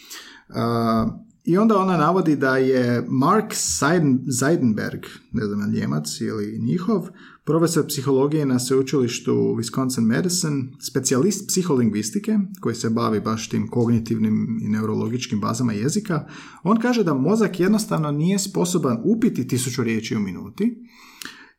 Uh, 0.49 1.13
I 1.45 1.59
onda 1.59 1.79
ona 1.79 1.97
navodi 1.97 2.37
da 2.37 2.57
je 2.57 3.05
Mark 3.09 3.53
Seiden- 3.53 4.31
Seidenberg, 4.39 5.01
ne 5.33 5.45
znam, 5.45 5.73
Njemac 5.73 6.21
ili 6.21 6.59
njihov, 6.59 7.09
profesor 7.49 7.87
psihologije 7.87 8.47
na 8.47 8.59
sveučilištu 8.59 9.33
Wisconsin 9.33 10.07
Madison, 10.07 10.69
specijalist 10.81 11.49
psiholingvistike 11.49 12.39
koji 12.61 12.75
se 12.75 12.91
bavi 12.91 13.21
baš 13.21 13.49
tim 13.49 13.69
kognitivnim 13.69 14.59
i 14.63 14.69
neurologičkim 14.69 15.41
bazama 15.41 15.73
jezika, 15.73 16.29
on 16.63 16.81
kaže 16.81 17.05
da 17.05 17.15
mozak 17.15 17.61
jednostavno 17.61 18.11
nije 18.11 18.39
sposoban 18.39 18.99
upiti 19.05 19.49
tisuću 19.49 19.83
riječi 19.83 20.17
u 20.17 20.21
minuti 20.21 20.85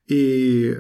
i 0.08 0.64
e, 0.66 0.78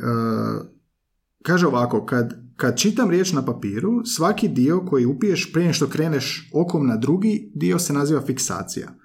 kaže 1.43 1.67
ovako, 1.67 2.05
kad, 2.05 2.33
kad 2.55 2.77
čitam 2.77 3.09
riječ 3.09 3.33
na 3.33 3.45
papiru, 3.45 4.05
svaki 4.05 4.47
dio 4.47 4.85
koji 4.85 5.05
upiješ 5.05 5.53
prije 5.53 5.73
što 5.73 5.87
kreneš 5.87 6.49
okom 6.53 6.87
na 6.87 6.97
drugi 6.97 7.51
dio 7.55 7.79
se 7.79 7.93
naziva 7.93 8.21
fiksacija. 8.25 8.98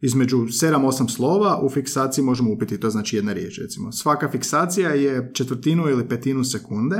Između 0.00 0.36
7-8 0.36 1.08
slova 1.08 1.60
u 1.62 1.70
fiksaciji 1.70 2.24
možemo 2.24 2.52
upiti, 2.52 2.80
to 2.80 2.90
znači 2.90 3.16
jedna 3.16 3.32
riječ 3.32 3.58
recimo. 3.58 3.92
Svaka 3.92 4.30
fiksacija 4.30 4.90
je 4.90 5.30
četvrtinu 5.34 5.88
ili 5.88 6.08
petinu 6.08 6.44
sekunde 6.44 6.96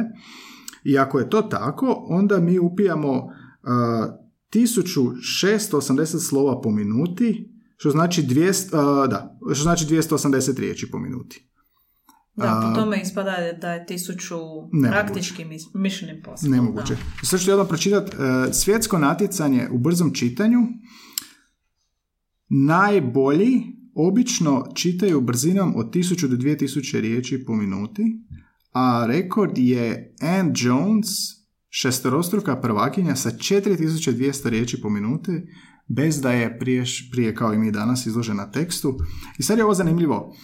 i 0.84 0.98
ako 0.98 1.18
je 1.18 1.30
to 1.30 1.42
tako, 1.42 2.06
onda 2.08 2.40
mi 2.40 2.58
upijamo 2.58 3.12
uh, 3.12 3.22
1680 4.52 6.28
slova 6.28 6.60
po 6.60 6.70
minuti, 6.70 7.52
što 7.76 7.90
znači, 7.90 8.22
200, 8.22 9.02
uh, 9.02 9.10
da, 9.10 9.38
što 9.54 9.62
znači 9.62 9.84
280 9.84 10.58
riječi 10.58 10.90
po 10.90 10.98
minuti. 10.98 11.48
Da, 12.36 12.72
po 12.74 12.80
tome 12.80 13.00
ispada 13.00 13.36
da 13.60 13.72
je 13.72 13.86
tisuću 13.86 14.38
praktički 14.90 15.44
mission 15.74 16.10
impossible. 16.10 16.56
Nemoguće. 16.56 16.96
Sad 17.22 17.40
ću 17.40 17.50
jedno 17.50 17.64
pročitati. 17.64 18.16
Svjetsko 18.52 18.98
natjecanje 18.98 19.68
u 19.72 19.78
brzom 19.78 20.14
čitanju 20.14 20.58
najbolji 22.48 23.62
obično 23.94 24.66
čitaju 24.74 25.20
brzinom 25.20 25.76
od 25.76 25.94
1000 25.94 26.26
do 26.26 26.36
2000 26.36 27.00
riječi 27.00 27.44
po 27.46 27.54
minuti, 27.54 28.02
a 28.72 29.06
rekord 29.06 29.58
je 29.58 30.14
Ann 30.20 30.52
Jones, 30.56 31.08
šestorostruka 31.70 32.60
prvakinja 32.60 33.16
sa 33.16 33.30
4200 33.30 34.48
riječi 34.48 34.80
po 34.80 34.90
minuti, 34.90 35.32
bez 35.88 36.20
da 36.20 36.32
je 36.32 36.58
prije, 36.58 36.84
prije 37.12 37.34
kao 37.34 37.54
i 37.54 37.58
mi 37.58 37.72
danas 37.72 38.06
izložena 38.06 38.50
tekstu. 38.50 38.98
I 39.38 39.42
sad 39.42 39.58
je 39.58 39.64
ovo 39.64 39.74
zanimljivo. 39.74 40.34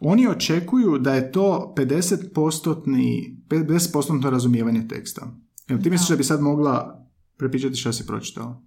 Oni 0.00 0.28
očekuju 0.28 0.98
da 0.98 1.14
je 1.14 1.32
to 1.32 1.74
50%, 1.76 2.82
50% 3.48 4.30
razumijevanje 4.30 4.88
teksta. 4.88 5.36
Jel 5.68 5.82
ti 5.82 5.90
misliš 5.90 6.08
da 6.08 6.16
bi 6.16 6.24
sad 6.24 6.40
mogla 6.40 7.06
prepičati 7.36 7.76
što 7.76 7.92
si 7.92 8.06
pročitala? 8.06 8.62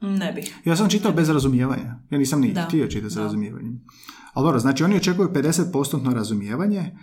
Ne 0.00 0.32
bih. 0.32 0.54
Ja 0.64 0.76
sam 0.76 0.88
čitao 0.88 1.12
bez 1.12 1.30
razumijevanja. 1.30 2.00
Ja 2.10 2.18
nisam 2.18 2.40
ni 2.40 2.52
Da. 2.52 2.62
htio 2.62 2.86
čitati 2.86 3.14
sa 3.14 3.22
razumijevanjem. 3.22 3.84
Ali 4.32 4.44
dobro, 4.46 4.58
znači 4.58 4.84
oni 4.84 4.96
očekuju 4.96 5.28
50% 5.28 6.14
razumijevanje, 6.14 6.96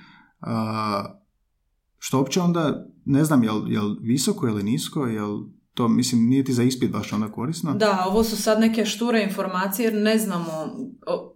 što 1.98 2.18
uopće 2.18 2.42
onda, 2.42 2.86
ne 3.06 3.24
znam, 3.24 3.44
jel, 3.44 3.72
jel 3.72 3.96
visoko 4.02 4.48
ili 4.48 4.64
nisko, 4.64 5.06
jel 5.06 5.40
to, 5.74 5.88
mislim, 5.88 6.26
nije 6.26 6.44
ti 6.44 6.54
za 6.54 6.64
ispit 6.64 6.92
baš 6.92 7.14
onda 7.14 7.32
korisno. 7.32 7.74
Da, 7.74 8.06
ovo 8.08 8.24
su 8.24 8.38
sad 8.38 8.60
neke 8.60 8.86
šture 8.86 9.24
informacije 9.24 9.86
jer 9.86 9.94
ne 9.94 10.18
znamo, 10.18 10.76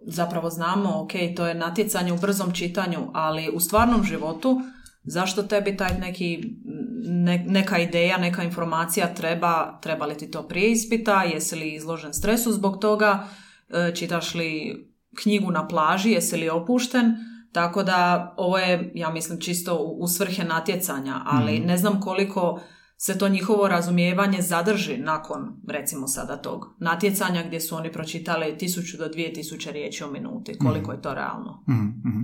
zapravo 0.06 0.50
znamo, 0.50 1.02
ok, 1.02 1.12
to 1.36 1.46
je 1.46 1.54
natjecanje 1.54 2.12
u 2.12 2.18
brzom 2.18 2.52
čitanju, 2.52 2.98
ali 3.12 3.50
u 3.54 3.60
stvarnom 3.60 4.04
životu 4.04 4.60
zašto 5.04 5.42
tebi 5.42 5.76
taj 5.76 5.98
neki, 6.00 6.56
ne- 7.04 7.44
neka 7.46 7.78
ideja, 7.78 8.16
neka 8.16 8.42
informacija 8.42 9.14
treba, 9.14 9.78
treba 9.82 10.06
li 10.06 10.16
ti 10.16 10.30
to 10.30 10.42
prije 10.48 10.72
ispita, 10.72 11.22
jesi 11.22 11.56
li 11.56 11.74
izložen 11.74 12.12
stresu 12.12 12.52
zbog 12.52 12.80
toga, 12.80 13.26
e, 13.68 13.94
čitaš 13.94 14.34
li 14.34 14.76
knjigu 15.22 15.50
na 15.50 15.68
plaži, 15.68 16.10
jesi 16.10 16.36
li 16.36 16.48
opušten, 16.48 17.14
tako 17.52 17.82
da 17.82 18.34
ovo 18.36 18.58
je, 18.58 18.92
ja 18.94 19.10
mislim, 19.10 19.40
čisto 19.40 19.76
u, 19.76 19.98
u 20.00 20.08
svrhe 20.08 20.44
natjecanja, 20.44 21.20
ali 21.26 21.58
ne 21.58 21.76
znam 21.76 22.00
koliko 22.00 22.60
se 23.02 23.18
to 23.18 23.28
njihovo 23.28 23.68
razumijevanje 23.68 24.42
zadrži 24.42 24.98
nakon, 24.98 25.60
recimo 25.68 26.08
sada 26.08 26.36
tog 26.36 26.66
natjecanja 26.78 27.42
gdje 27.46 27.60
su 27.60 27.76
oni 27.76 27.92
pročitali 27.92 28.56
1000 28.60 28.98
do 28.98 29.04
2000 29.04 29.72
riječi 29.72 30.04
u 30.04 30.10
minuti. 30.10 30.58
Koliko 30.58 30.92
je 30.92 31.02
to 31.02 31.14
realno? 31.14 31.64
Mhm, 31.68 31.86
mhm. 32.08 32.20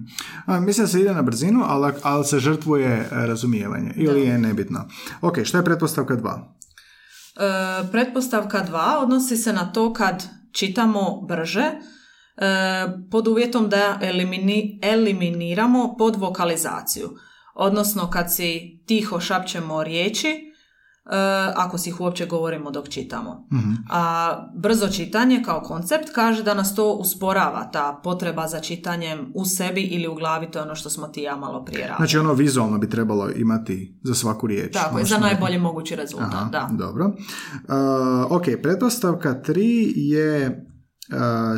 A, 0.46 0.60
mislim 0.60 0.84
da 0.84 0.88
se 0.88 1.00
ide 1.00 1.14
na 1.14 1.22
brzinu, 1.22 1.62
ali, 1.66 1.92
ali 2.02 2.24
se 2.24 2.38
žrtvuje 2.38 2.88
e, 2.88 3.08
razumijevanje. 3.10 3.92
Ili 3.96 4.20
je 4.20 4.38
nebitno. 4.38 4.88
Ok, 5.20 5.44
šta 5.44 5.58
je 5.58 5.64
pretpostavka 5.64 6.16
2? 6.16 6.40
E, 7.36 7.90
pretpostavka 7.92 8.66
2 8.70 9.02
odnosi 9.02 9.36
se 9.36 9.52
na 9.52 9.72
to 9.72 9.92
kad 9.92 10.24
čitamo 10.52 11.20
brže, 11.28 11.64
e, 11.64 11.76
pod 13.10 13.28
uvjetom 13.28 13.68
da 13.68 13.98
elimini, 14.02 14.80
eliminiramo 14.82 15.94
podvokalizaciju. 15.98 17.10
Odnosno 17.54 18.10
kad 18.10 18.34
si 18.34 18.80
tiho 18.86 19.20
šapćemo 19.20 19.84
riječi, 19.84 20.46
ako 21.54 21.78
si 21.78 21.90
ih 21.90 22.00
uopće 22.00 22.26
govorimo 22.26 22.70
dok 22.70 22.88
čitamo. 22.88 23.48
A 23.90 24.32
brzo 24.54 24.88
čitanje 24.88 25.42
kao 25.44 25.60
koncept 25.60 26.10
kaže 26.14 26.42
da 26.42 26.54
nas 26.54 26.74
to 26.74 26.92
usporava, 26.92 27.70
ta 27.72 28.00
potreba 28.04 28.48
za 28.48 28.60
čitanjem 28.60 29.32
u 29.34 29.44
sebi 29.44 29.82
ili 29.82 30.08
u 30.08 30.14
glavi, 30.14 30.50
to 30.50 30.58
je 30.58 30.62
ono 30.62 30.74
što 30.74 30.90
smo 30.90 31.08
ti 31.08 31.22
ja 31.22 31.36
malo 31.36 31.64
prije 31.64 31.80
radili. 31.80 31.96
Znači 31.96 32.18
ono 32.18 32.32
vizualno 32.32 32.78
bi 32.78 32.90
trebalo 32.90 33.30
imati 33.36 33.98
za 34.02 34.14
svaku 34.14 34.46
riječ. 34.46 34.72
Tako 34.72 34.98
je, 34.98 35.04
za 35.04 35.18
najbolji 35.18 35.58
mogući 35.58 35.96
rezultat, 35.96 36.34
Aha, 36.34 36.48
da. 36.50 36.68
Dobro. 36.72 37.06
Uh, 37.06 37.12
ok, 38.30 38.44
pretpostavka 38.62 39.40
3 39.46 39.92
je 39.96 40.65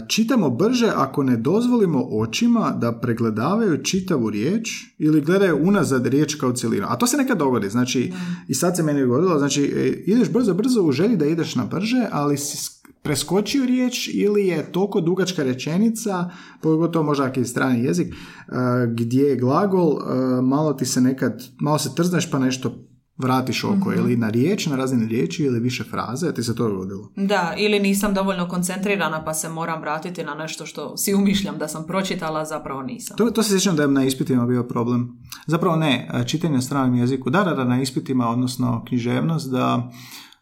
čitamo 0.09 0.51
brže 0.51 0.93
ako 0.97 1.23
ne 1.23 1.37
dozvolimo 1.37 2.03
očima 2.03 2.71
da 2.71 2.93
pregledavaju 2.93 3.83
čitavu 3.83 4.31
riječ 4.31 4.69
ili 4.99 5.21
gledaju 5.21 5.59
unazad 5.63 6.07
riječ 6.07 6.35
kao 6.35 6.53
cjelinu. 6.53 6.87
A 6.89 6.97
to 6.97 7.07
se 7.07 7.17
nekad 7.17 7.39
dogodi. 7.39 7.71
Znači, 7.71 8.13
i 8.49 8.55
sad 8.55 8.77
se 8.77 8.83
meni 8.83 9.01
dogodilo, 9.01 9.39
znači, 9.39 9.63
e, 9.63 10.03
ideš 10.07 10.31
brzo, 10.31 10.55
brzo 10.55 10.83
u 10.83 10.93
želji 10.93 11.17
da 11.17 11.27
ideš 11.27 11.55
na 11.55 11.65
brže, 11.65 12.07
ali 12.13 12.39
si 12.39 12.57
sk- 12.57 12.79
preskočio 13.03 13.67
riječ 13.67 14.11
ili 14.13 14.47
je 14.47 14.73
toliko 14.73 15.01
dugačka 15.01 15.43
rečenica, 15.43 16.31
pogotovo 16.61 17.05
možda 17.05 17.33
je 17.37 17.45
strani 17.45 17.85
jezik, 17.85 18.15
uh, 18.15 18.55
gdje 18.95 19.23
je 19.23 19.37
glagol, 19.37 19.99
malo 20.43 20.73
ti 20.73 20.87
se 20.87 21.01
nekad, 21.01 21.43
malo 21.61 21.79
se 21.79 21.95
trzneš 21.95 22.31
pa 22.31 22.39
nešto 22.39 22.89
vratiš 23.19 23.65
oko, 23.65 23.93
ili 23.93 24.17
na 24.17 24.31
riječ, 24.31 24.67
na 24.67 24.77
razine 24.77 25.07
riječi 25.07 25.45
ili 25.45 25.61
više 25.61 25.85
fraze, 25.85 26.35
ti 26.35 26.43
se 26.43 26.55
to 26.55 26.69
dogodilo? 26.69 27.13
Da, 27.17 27.55
ili 27.59 27.81
nisam 27.81 28.15
dovoljno 28.15 28.49
koncentrirana 28.49 29.25
pa 29.25 29.35
se 29.35 29.49
moram 29.49 29.81
vratiti 29.81 30.25
na 30.25 30.35
nešto 30.35 30.67
što 30.67 30.97
si 30.97 31.15
umišljam 31.15 31.59
da 31.59 31.69
sam 31.69 31.87
pročitala, 31.87 32.45
zapravo 32.45 32.83
nisam. 32.83 33.17
To, 33.17 33.31
to 33.31 33.43
se 33.43 33.51
sjećam 33.51 33.77
da 33.77 33.83
je 33.83 33.89
na 33.89 34.05
ispitima 34.05 34.47
bio 34.47 34.63
problem. 34.65 35.19
Zapravo 35.47 35.77
ne, 35.77 36.11
čitanje 36.27 36.55
na 36.55 36.61
stranom 36.61 36.95
jeziku. 36.95 37.31
Da, 37.31 37.45
da, 37.45 37.55
da, 37.55 37.65
na 37.65 37.83
ispitima, 37.83 38.29
odnosno 38.29 38.85
književnost, 38.89 39.51
da 39.51 39.77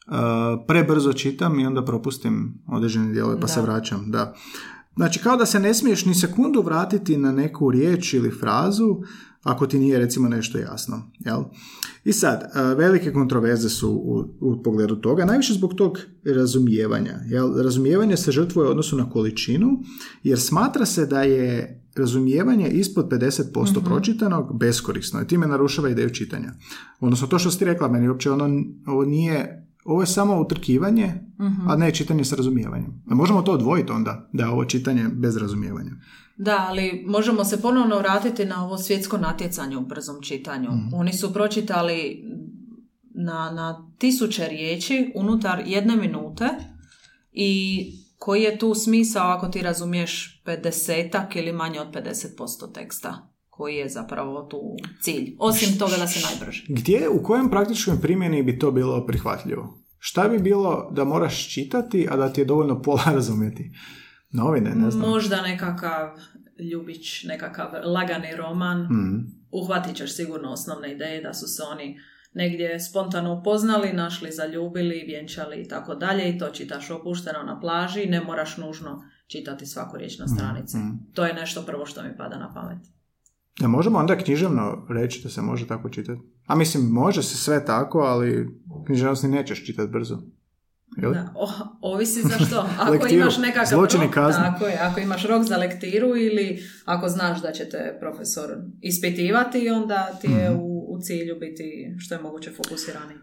uh, 0.06 0.14
prebrzo 0.66 1.12
čitam 1.12 1.60
i 1.60 1.66
onda 1.66 1.84
propustim 1.84 2.62
određene 2.66 3.12
dijelove 3.12 3.40
pa 3.40 3.48
se 3.48 3.62
vraćam. 3.62 4.10
Da. 4.10 4.34
Znači, 4.96 5.18
kao 5.18 5.36
da 5.36 5.46
se 5.46 5.60
ne 5.60 5.74
smiješ 5.74 6.04
ni 6.04 6.14
sekundu 6.14 6.62
vratiti 6.62 7.16
na 7.16 7.32
neku 7.32 7.70
riječ 7.70 8.14
ili 8.14 8.30
frazu 8.30 8.96
ako 9.46 9.66
ti 9.66 9.78
nije 9.78 9.98
recimo 9.98 10.28
nešto 10.28 10.58
jasno. 10.58 11.10
Jel? 11.18 11.42
I 12.04 12.12
sad, 12.12 12.42
e, 12.42 12.74
velike 12.74 13.12
kontroverze 13.12 13.68
su 13.68 13.90
u, 13.90 14.24
u 14.40 14.62
pogledu 14.62 14.96
toga, 14.96 15.24
najviše 15.24 15.54
zbog 15.54 15.74
tog 15.74 15.98
razumijevanja. 16.24 17.20
Jel? 17.26 17.62
Razumijevanje 17.62 18.16
se 18.16 18.32
žrtvuje 18.32 18.68
u 18.68 18.70
odnosu 18.70 18.96
na 18.96 19.10
količinu, 19.10 19.68
jer 20.22 20.40
smatra 20.40 20.86
se 20.86 21.06
da 21.06 21.22
je 21.22 21.82
razumijevanje 21.96 22.68
ispod 22.68 23.08
50% 23.08 23.52
posto 23.52 23.80
mhm. 23.80 23.88
pročitanog 23.88 24.58
beskorisno 24.58 25.22
i 25.22 25.26
time 25.26 25.46
narušava 25.46 25.88
ideju 25.88 26.10
čitanja. 26.10 26.52
Odnosno 27.00 27.26
to 27.26 27.38
što 27.38 27.50
si 27.50 27.58
ti 27.58 27.64
rekla, 27.64 27.88
meni 27.88 28.08
uopće 28.08 28.30
ono, 28.30 28.64
ovo 28.86 29.04
nije 29.04 29.66
ovo 29.86 30.02
je 30.02 30.06
samo 30.06 30.40
utrkivanje, 30.40 31.14
a 31.66 31.76
ne 31.76 31.94
čitanje 31.94 32.24
s 32.24 32.32
razumijevanjem. 32.32 33.02
A 33.10 33.14
možemo 33.14 33.42
to 33.42 33.52
odvojiti 33.52 33.92
onda, 33.92 34.28
da 34.32 34.44
je 34.44 34.50
ovo 34.50 34.64
čitanje 34.64 35.08
bez 35.12 35.36
razumijevanja. 35.36 35.92
Da, 36.36 36.66
ali 36.68 37.04
možemo 37.06 37.44
se 37.44 37.62
ponovno 37.62 37.98
vratiti 37.98 38.44
na 38.44 38.64
ovo 38.64 38.78
svjetsko 38.78 39.18
natjecanje 39.18 39.76
u 39.76 39.80
brzom 39.80 40.22
čitanju. 40.22 40.70
Mhm. 40.70 40.94
Oni 40.94 41.12
su 41.12 41.32
pročitali 41.32 42.24
na, 43.14 43.50
na 43.50 43.92
tisuće 43.98 44.48
riječi 44.48 45.12
unutar 45.14 45.62
jedne 45.66 45.96
minute 45.96 46.48
i 47.32 47.82
koji 48.18 48.42
je 48.42 48.58
tu 48.58 48.74
smisao 48.74 49.28
ako 49.28 49.48
ti 49.48 49.62
razumiješ 49.62 50.42
50 50.46 51.38
ili 51.38 51.52
manje 51.52 51.80
od 51.80 51.94
50% 51.94 52.72
teksta? 52.74 53.36
koji 53.56 53.74
je 53.74 53.88
zapravo 53.88 54.42
tu 54.42 54.60
cilj. 55.00 55.36
Osim 55.38 55.78
toga 55.78 55.96
da 55.96 56.06
se 56.06 56.20
najbrže. 56.28 56.64
Gdje, 56.68 57.08
u 57.08 57.22
kojem 57.22 57.50
praktičnoj 57.50 58.00
primjeni 58.00 58.42
bi 58.42 58.58
to 58.58 58.70
bilo 58.70 59.06
prihvatljivo? 59.06 59.78
Šta 59.98 60.28
bi 60.28 60.38
bilo 60.38 60.90
da 60.92 61.04
moraš 61.04 61.54
čitati, 61.54 62.08
a 62.10 62.16
da 62.16 62.32
ti 62.32 62.40
je 62.40 62.44
dovoljno 62.44 62.82
pola 62.82 63.02
razumjeti? 63.18 63.70
Novine, 64.30 64.74
ne 64.74 64.90
znam. 64.90 65.10
Možda 65.10 65.42
nekakav 65.42 66.08
ljubić, 66.72 67.24
nekakav 67.24 67.68
lagani 67.84 68.36
roman. 68.36 68.80
Mm. 68.80 69.26
Uhvatit 69.50 69.96
ćeš 69.96 70.16
sigurno 70.16 70.52
osnovne 70.52 70.92
ideje 70.92 71.22
da 71.22 71.34
su 71.34 71.46
se 71.46 71.62
oni 71.72 72.00
negdje 72.34 72.80
spontano 72.80 73.34
upoznali, 73.34 73.92
našli, 73.92 74.32
zaljubili, 74.32 75.04
vjenčali 75.06 75.56
i 75.62 75.68
tako 75.68 75.94
dalje 75.94 76.30
i 76.30 76.38
to 76.38 76.48
čitaš 76.48 76.90
opušteno 76.90 77.42
na 77.42 77.60
plaži 77.60 78.06
ne 78.06 78.20
moraš 78.20 78.56
nužno 78.56 79.02
čitati 79.26 79.66
svaku 79.66 79.96
riječ 79.96 80.18
na 80.18 80.24
mhm, 80.24 80.34
stranici. 80.34 80.76
Mm. 80.76 81.12
To 81.14 81.24
je 81.24 81.34
nešto 81.34 81.62
prvo 81.62 81.86
što 81.86 82.02
mi 82.02 82.16
pada 82.16 82.38
na 82.38 82.54
pamet. 82.54 82.78
Ne 83.60 83.68
možemo 83.68 83.98
onda 83.98 84.18
književno 84.18 84.86
reći 84.88 85.22
da 85.22 85.28
se 85.28 85.42
može 85.42 85.66
tako 85.66 85.88
čitati? 85.88 86.20
A 86.46 86.54
mislim, 86.54 86.84
može 86.84 87.22
se 87.22 87.36
sve 87.36 87.64
tako, 87.64 87.98
ali 87.98 88.60
književnost 88.86 89.24
nećeš 89.24 89.66
čitati 89.66 89.92
brzo. 89.92 90.22
Da, 90.96 91.32
o, 91.34 91.48
ovisi 91.80 92.22
za 92.22 92.38
što. 92.46 92.68
Ako 92.80 93.06
imaš 93.06 93.38
nekakav 93.38 93.80
rok, 93.80 94.14
tako 94.14 94.66
je, 94.66 94.78
ako 94.82 95.00
imaš 95.00 95.26
rok 95.26 95.42
za 95.42 95.56
lektiru 95.56 96.16
ili 96.16 96.62
ako 96.84 97.08
znaš 97.08 97.42
da 97.42 97.52
će 97.52 97.68
te 97.68 97.96
profesor 98.00 98.50
ispitivati, 98.82 99.70
onda 99.70 100.18
ti 100.20 100.30
je 100.30 100.50
mhm. 100.50 100.60
u, 100.60 100.96
u 100.96 101.00
cilju 101.00 101.36
biti 101.40 101.94
što 101.98 102.14
je 102.14 102.20
moguće 102.20 102.50
fokusirani. 102.50 103.14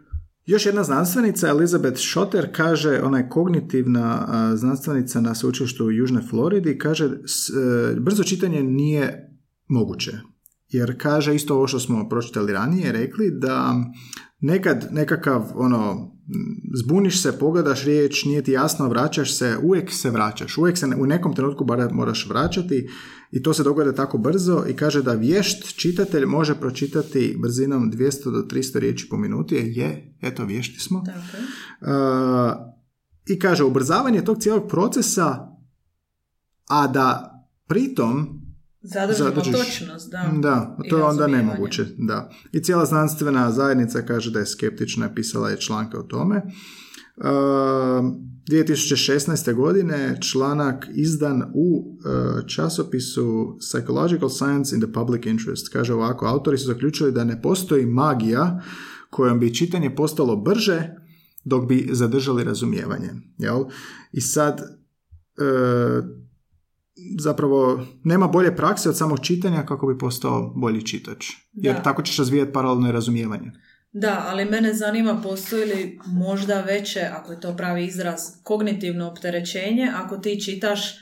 Još 0.46 0.66
jedna 0.66 0.84
znanstvenica, 0.84 1.48
Elizabeth 1.48 1.98
Schotter, 2.00 2.50
kaže, 2.56 3.02
ona 3.04 3.18
je 3.18 3.30
kognitivna 3.30 4.28
znanstvenica 4.56 5.22
na 5.22 5.36
sveučilištu 5.36 5.86
u 5.86 5.92
Južnoj 5.92 6.24
Floridi, 6.30 6.78
kaže, 6.78 7.10
s, 7.26 7.50
e, 7.50 8.00
brzo 8.00 8.24
čitanje 8.24 8.64
nije 8.64 9.30
moguće. 9.68 10.12
Jer 10.70 10.96
kaže 10.98 11.36
isto 11.36 11.56
ovo 11.56 11.68
što 11.68 11.80
smo 11.80 12.10
pročitali 12.10 12.54
ranije, 12.54 12.92
rekli 12.92 13.32
da 13.32 13.76
nekad 14.40 14.88
nekakav 14.92 15.52
ono 15.56 16.13
zbuniš 16.74 17.22
se, 17.22 17.40
pogledaš 17.40 17.84
riječ, 17.84 18.26
nije 18.26 18.44
ti 18.44 18.52
jasno, 18.52 18.90
vraćaš 18.90 19.38
se, 19.38 19.58
uvijek 19.64 19.92
se 19.92 20.10
vraćaš, 20.10 20.58
uvijek 20.58 20.78
se 20.78 20.86
u 21.00 21.06
nekom 21.06 21.36
trenutku 21.36 21.66
bar 21.66 21.94
moraš 21.94 22.28
vraćati 22.30 22.90
i 23.32 23.44
to 23.44 23.54
se 23.54 23.64
događa 23.64 23.92
tako 23.92 24.18
brzo 24.18 24.66
i 24.70 24.74
kaže 24.74 25.02
da 25.02 25.14
vješt 25.14 25.76
čitatelj 25.76 26.26
može 26.26 26.56
pročitati 26.56 27.38
brzinom 27.42 27.92
200 27.92 28.32
do 28.32 28.48
300 28.52 28.80
riječi 28.80 29.08
po 29.10 29.18
minuti, 29.18 29.56
je, 29.56 30.18
eto 30.22 30.46
vješti 30.46 30.80
smo. 30.80 31.00
Uh, 31.00 31.08
I 33.28 33.40
kaže 33.40 33.64
ubrzavanje 33.64 34.24
tog 34.24 34.38
cijelog 34.42 34.68
procesa, 34.68 35.48
a 36.70 36.88
da 36.88 37.30
pritom 37.68 38.43
Zadržimo 38.84 39.32
točnost, 39.32 40.12
da. 40.12 40.32
Da, 40.40 40.78
to 40.90 40.98
je 40.98 41.04
onda 41.04 41.28
nemoguće, 41.28 41.86
da. 41.98 42.30
I 42.52 42.64
cijela 42.64 42.86
znanstvena 42.86 43.52
zajednica 43.52 44.02
kaže 44.02 44.32
da 44.32 44.40
je 44.40 44.46
skeptična, 44.46 45.14
pisala 45.14 45.50
je 45.50 45.60
članke 45.60 45.98
o 45.98 46.04
tome. 46.04 46.42
Uh, 47.16 47.24
2016. 48.50 49.54
godine 49.54 50.18
članak 50.22 50.88
izdan 50.94 51.44
u 51.54 51.98
uh, 51.98 52.48
časopisu 52.48 53.58
Psychological 53.60 54.30
Science 54.30 54.76
in 54.76 54.82
the 54.82 54.92
Public 54.94 55.26
Interest. 55.26 55.70
Kaže 55.74 55.94
ovako, 55.94 56.26
autori 56.26 56.58
su 56.58 56.66
zaključili 56.66 57.12
da 57.12 57.24
ne 57.24 57.42
postoji 57.42 57.86
magija 57.86 58.62
kojom 59.10 59.40
bi 59.40 59.56
čitanje 59.56 59.96
postalo 59.96 60.36
brže 60.36 60.96
dok 61.44 61.68
bi 61.68 61.90
zadržali 61.92 62.44
razumijevanje. 62.44 63.10
Jel? 63.38 63.64
I 64.12 64.22
sad, 64.22 64.62
uh, 64.62 66.06
zapravo 67.24 67.86
nema 68.04 68.28
bolje 68.28 68.56
prakse 68.56 68.90
od 68.90 68.98
samog 68.98 69.20
čitanja 69.20 69.64
kako 69.66 69.88
bi 69.88 69.98
postao 69.98 70.54
bolji 70.56 70.86
čitač. 70.86 71.26
Jer 71.54 71.82
tako 71.84 72.02
ćeš 72.02 72.18
razvijati 72.18 72.54
paralelno 72.54 72.92
razumijevanje. 72.92 73.52
Da, 73.92 74.26
ali 74.28 74.46
mene 74.46 74.74
zanima 74.74 75.22
postoji 75.24 75.66
li 75.66 76.00
možda 76.06 76.62
veće, 76.62 77.10
ako 77.14 77.32
je 77.32 77.40
to 77.40 77.56
pravi 77.58 77.86
izraz, 77.86 78.22
kognitivno 78.44 79.08
opterećenje 79.08 79.90
ako 79.96 80.18
ti 80.18 80.42
čitaš 80.42 81.00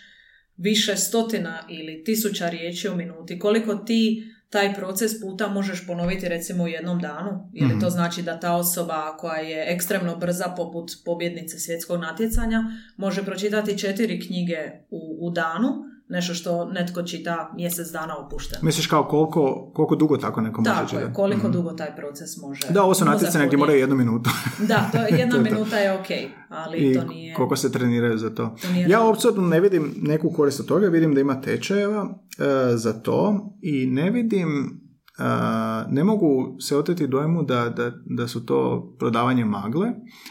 više 0.57 0.95
stotina 0.95 1.59
ili 1.69 2.03
tisuća 2.03 2.49
riječi 2.49 2.89
u 2.89 2.95
minuti. 2.95 3.39
Koliko 3.39 3.75
ti 3.75 4.23
taj 4.49 4.73
proces 4.73 5.21
puta 5.21 5.47
možeš 5.47 5.87
ponoviti 5.87 6.29
recimo 6.29 6.63
u 6.63 6.67
jednom 6.67 6.99
danu? 6.99 7.49
Ili 7.53 7.69
to 7.69 7.85
mhm. 7.85 7.89
znači 7.89 8.21
da 8.21 8.39
ta 8.39 8.55
osoba 8.55 9.17
koja 9.17 9.37
je 9.37 9.73
ekstremno 9.73 10.15
brza 10.15 10.53
poput 10.57 10.91
pobjednice 11.05 11.59
svjetskog 11.59 11.99
natjecanja 11.99 12.63
može 12.97 13.25
pročitati 13.25 13.77
četiri 13.77 14.19
knjige 14.27 14.71
u, 14.89 15.27
u 15.27 15.31
danu 15.31 15.90
nešto 16.11 16.33
što 16.33 16.65
netko 16.65 17.03
čita 17.03 17.51
mjesec 17.55 17.91
dana 17.91 18.17
opušteno. 18.17 18.59
Misliš 18.63 18.87
kao 18.87 19.03
koliko, 19.03 19.71
koliko 19.73 19.95
dugo 19.95 20.17
tako 20.17 20.41
neko 20.41 20.61
može 20.61 20.79
čitati? 20.89 21.05
Tako 21.05 21.13
koliko 21.13 21.47
mm 21.47 21.51
dugo 21.51 21.71
taj 21.71 21.95
proces 21.95 22.37
može. 22.37 22.67
Da, 22.69 22.83
ovo 22.83 22.93
su 22.93 23.05
natjecanje 23.05 23.47
gdje 23.47 23.57
moraju 23.57 23.79
jednu 23.79 23.95
minutu. 23.95 24.29
da, 24.67 24.89
to 24.91 24.97
jedna 25.19 25.35
to 25.35 25.41
minuta 25.41 25.77
je 25.77 25.93
ok, 25.93 26.07
ali 26.49 26.77
I 26.77 26.93
to 26.93 27.03
nije... 27.03 27.35
koliko 27.35 27.55
se 27.55 27.71
treniraju 27.71 28.17
za 28.17 28.29
to. 28.29 28.55
to 28.61 28.67
ja 28.87 29.09
apsolutno 29.09 29.47
ne 29.47 29.59
vidim 29.59 29.93
neku 30.01 30.31
korist 30.35 30.59
od 30.59 30.65
toga, 30.65 30.87
vidim 30.87 31.13
da 31.13 31.21
ima 31.21 31.41
tečajeva 31.41 32.19
e, 32.39 32.77
za 32.77 32.93
to 32.93 33.49
i 33.61 33.85
ne 33.85 34.09
vidim 34.11 34.81
Uh, 35.19 35.93
ne 35.93 36.03
mogu 36.03 36.55
se 36.59 36.77
oteti 36.77 37.07
dojmu 37.07 37.43
da, 37.43 37.69
da, 37.69 37.91
da, 38.05 38.27
su 38.27 38.45
to 38.45 38.91
prodavanje 38.99 39.45
magle, 39.45 39.87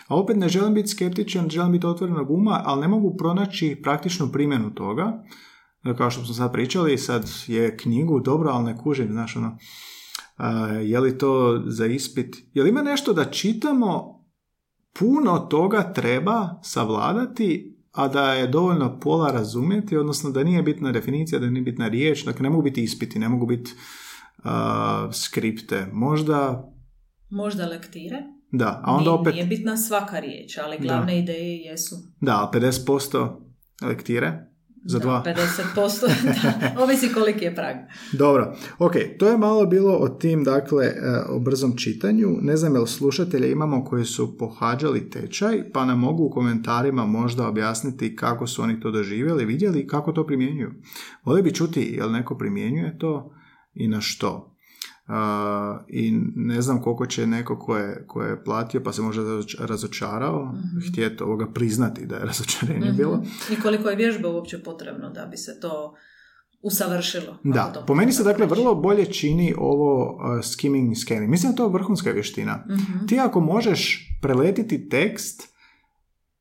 a 0.08 0.16
opet 0.16 0.36
ne 0.36 0.48
želim 0.48 0.74
biti 0.74 0.88
skeptičan, 0.88 1.48
želim 1.48 1.72
biti 1.72 1.86
otvorenog 1.86 2.30
uma, 2.30 2.62
ali 2.64 2.80
ne 2.80 2.88
mogu 2.88 3.16
pronaći 3.16 3.80
praktičnu 3.82 4.28
primjenu 4.32 4.74
toga 4.74 5.22
kao 5.98 6.10
što 6.10 6.24
smo 6.24 6.34
sad 6.34 6.52
pričali, 6.52 6.98
sad 6.98 7.30
je 7.46 7.76
knjigu 7.76 8.20
dobro, 8.20 8.50
ali 8.50 8.64
ne 8.64 8.78
kužim, 8.78 9.08
znaš, 9.12 9.36
ono, 9.36 9.58
je 10.82 11.00
li 11.00 11.18
to 11.18 11.62
za 11.66 11.86
ispit? 11.86 12.36
Je 12.54 12.62
li 12.62 12.68
ima 12.68 12.82
nešto 12.82 13.12
da 13.12 13.24
čitamo, 13.24 14.20
puno 14.98 15.38
toga 15.38 15.92
treba 15.92 16.60
savladati, 16.62 17.76
a 17.92 18.08
da 18.08 18.32
je 18.32 18.46
dovoljno 18.46 19.00
pola 19.00 19.30
razumjeti, 19.30 19.96
odnosno 19.96 20.30
da 20.30 20.44
nije 20.44 20.62
bitna 20.62 20.92
definicija, 20.92 21.38
da 21.38 21.50
nije 21.50 21.62
bitna 21.62 21.88
riječ, 21.88 22.24
dakle 22.24 22.42
ne 22.42 22.50
mogu 22.50 22.62
biti 22.62 22.82
ispiti, 22.82 23.18
ne 23.18 23.28
mogu 23.28 23.46
biti 23.46 23.70
skripte, 25.12 25.86
možda... 25.92 26.70
Možda 27.30 27.66
lektire? 27.66 28.16
Da, 28.52 28.80
a 28.84 28.92
onda 28.92 29.10
nije, 29.10 29.20
opet... 29.20 29.34
Nije 29.34 29.46
bitna 29.46 29.76
svaka 29.76 30.18
riječ, 30.18 30.58
ali 30.58 30.78
glavne 30.80 31.18
ideje 31.18 31.56
jesu. 31.56 31.96
Da, 32.20 32.50
50% 32.54 33.28
lektire, 33.82 34.49
za 34.84 34.98
da, 34.98 35.04
dva? 35.04 35.22
50%, 35.76 36.06
da, 36.42 36.74
ovisi 36.82 37.12
koliki 37.12 37.44
je 37.44 37.54
prag. 37.54 37.76
Dobro, 38.12 38.56
ok, 38.78 38.92
to 39.18 39.28
je 39.28 39.38
malo 39.38 39.66
bilo 39.66 39.92
o 39.92 40.08
tim, 40.08 40.44
dakle, 40.44 40.86
e, 40.86 40.94
o 41.28 41.38
brzom 41.38 41.76
čitanju. 41.76 42.28
Ne 42.40 42.56
znam 42.56 42.74
jel 42.74 42.86
slušatelje 42.86 43.52
imamo 43.52 43.84
koji 43.84 44.04
su 44.04 44.38
pohađali 44.38 45.10
tečaj, 45.10 45.72
pa 45.72 45.84
nam 45.84 45.98
mogu 45.98 46.24
u 46.24 46.30
komentarima 46.30 47.06
možda 47.06 47.48
objasniti 47.48 48.16
kako 48.16 48.46
su 48.46 48.62
oni 48.62 48.80
to 48.80 48.90
doživjeli, 48.90 49.44
vidjeli 49.44 49.80
i 49.80 49.86
kako 49.86 50.12
to 50.12 50.26
primjenjuju. 50.26 50.70
Voli 51.24 51.42
bi 51.42 51.54
čuti 51.54 51.94
jel 51.98 52.12
neko 52.12 52.38
primjenjuje 52.38 52.98
to 52.98 53.34
i 53.74 53.88
na 53.88 54.00
što. 54.00 54.49
I 55.88 56.12
ne 56.36 56.62
znam 56.62 56.82
koliko 56.82 57.06
će 57.06 57.26
neko 57.26 57.58
ko 57.58 57.76
je, 57.76 58.04
ko 58.06 58.22
je 58.22 58.44
platio 58.44 58.82
pa 58.84 58.92
se 58.92 59.02
možda 59.02 59.22
razočarao 59.58 60.44
mm 60.44 60.90
htjeti 60.92 61.22
ovoga 61.22 61.46
priznati 61.46 62.06
da 62.06 62.16
je 62.16 62.24
razočarenje 62.24 62.92
mm 62.92 62.96
bilo. 62.96 63.22
I 63.52 63.60
koliko 63.62 63.88
je 63.88 63.96
vježba 63.96 64.28
uopće 64.28 64.62
potrebno 64.62 65.10
da 65.10 65.26
bi 65.26 65.36
se 65.36 65.60
to 65.60 65.94
usavršilo. 66.62 67.38
Da, 67.44 67.84
po 67.86 67.94
meni 67.94 68.12
se 68.12 68.24
dakle 68.24 68.46
vrlo 68.46 68.74
bolje 68.74 69.04
čini 69.06 69.54
ovo 69.58 70.14
uh, 70.14 70.44
skimming 70.44 70.96
scanning. 70.96 71.30
Mislim 71.30 71.52
da 71.52 71.56
to 71.56 71.64
je 71.64 71.72
vrhunska 71.72 72.10
vještina. 72.10 72.64
mm 72.68 73.06
Ti 73.06 73.18
ako 73.18 73.40
možeš 73.40 74.10
preletiti 74.22 74.88
tekst 74.88 75.48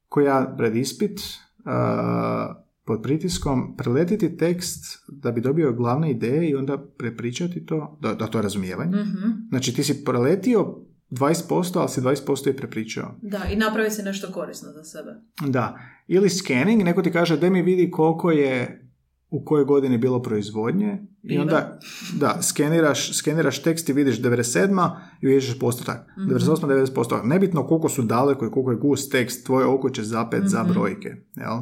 koji 0.09 0.25
ja 0.25 0.55
pred 0.57 0.75
ispit 0.75 1.19
uh, 1.19 2.55
pod 2.89 3.01
pritiskom 3.01 3.77
preletiti 3.77 4.37
tekst 4.37 5.03
da 5.07 5.31
bi 5.31 5.41
dobio 5.41 5.73
glavne 5.73 6.11
ideje 6.11 6.49
i 6.49 6.55
onda 6.55 6.77
prepričati 6.97 7.65
to, 7.65 7.97
da, 8.01 8.13
da 8.13 8.27
to 8.27 8.37
je 8.37 8.41
razumijevanje. 8.41 8.97
mm 8.97 9.49
Znači 9.49 9.73
ti 9.73 9.83
si 9.83 10.05
preletio 10.05 10.75
20%, 11.09 11.79
ali 11.79 11.89
si 11.89 12.01
20% 12.01 12.47
je 12.47 12.55
prepričao. 12.55 13.15
Da, 13.21 13.41
i 13.51 13.55
napravi 13.55 13.91
se 13.91 14.03
nešto 14.03 14.31
korisno 14.31 14.71
za 14.71 14.83
sebe. 14.83 15.11
Da. 15.51 15.79
Ili 16.07 16.29
scanning, 16.29 16.83
neko 16.83 17.01
ti 17.01 17.11
kaže 17.11 17.37
da 17.37 17.49
mi 17.49 17.61
vidi 17.61 17.91
koliko 17.91 18.31
je 18.31 18.88
u 19.29 19.45
kojoj 19.45 19.65
godini 19.65 19.97
bilo 19.97 20.21
proizvodnje 20.21 21.07
i 21.23 21.37
onda 21.37 21.79
da, 22.19 22.41
skeniraš, 22.41 23.17
skeniraš 23.17 23.63
tekst 23.63 23.89
i 23.89 23.93
vidiš 23.93 24.21
97. 24.21 24.91
i 25.21 25.27
vidiš 25.27 25.59
postotak. 25.59 26.07
Mm-hmm. 26.17 26.37
98. 26.37 26.85
90%. 26.95 27.23
Nebitno 27.23 27.67
koliko 27.67 27.89
su 27.89 28.01
daleko 28.01 28.45
i 28.45 28.51
koliko 28.51 28.71
je 28.71 28.77
gust 28.77 29.11
tekst, 29.11 29.45
tvoje 29.45 29.65
oko 29.65 29.89
će 29.89 30.03
zapet 30.03 30.43
za 30.45 30.63
mhm. 30.63 30.71
brojke. 30.71 31.09
Jel? 31.35 31.57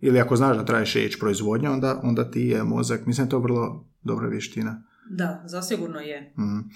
Ili 0.00 0.20
ako 0.20 0.36
znaš 0.36 0.56
da 0.56 0.64
traješ 0.64 0.96
ići 0.96 1.18
proizvodnja, 1.18 1.72
onda, 1.72 2.00
onda 2.02 2.30
ti 2.30 2.40
je 2.40 2.64
mozak, 2.64 3.06
mislim 3.06 3.24
da 3.24 3.26
je 3.26 3.30
to 3.30 3.38
vrlo 3.38 3.84
dobra 4.02 4.28
vještina. 4.28 4.82
Da, 5.10 5.42
zasigurno 5.46 6.00
je. 6.00 6.34
Mm. 6.38 6.70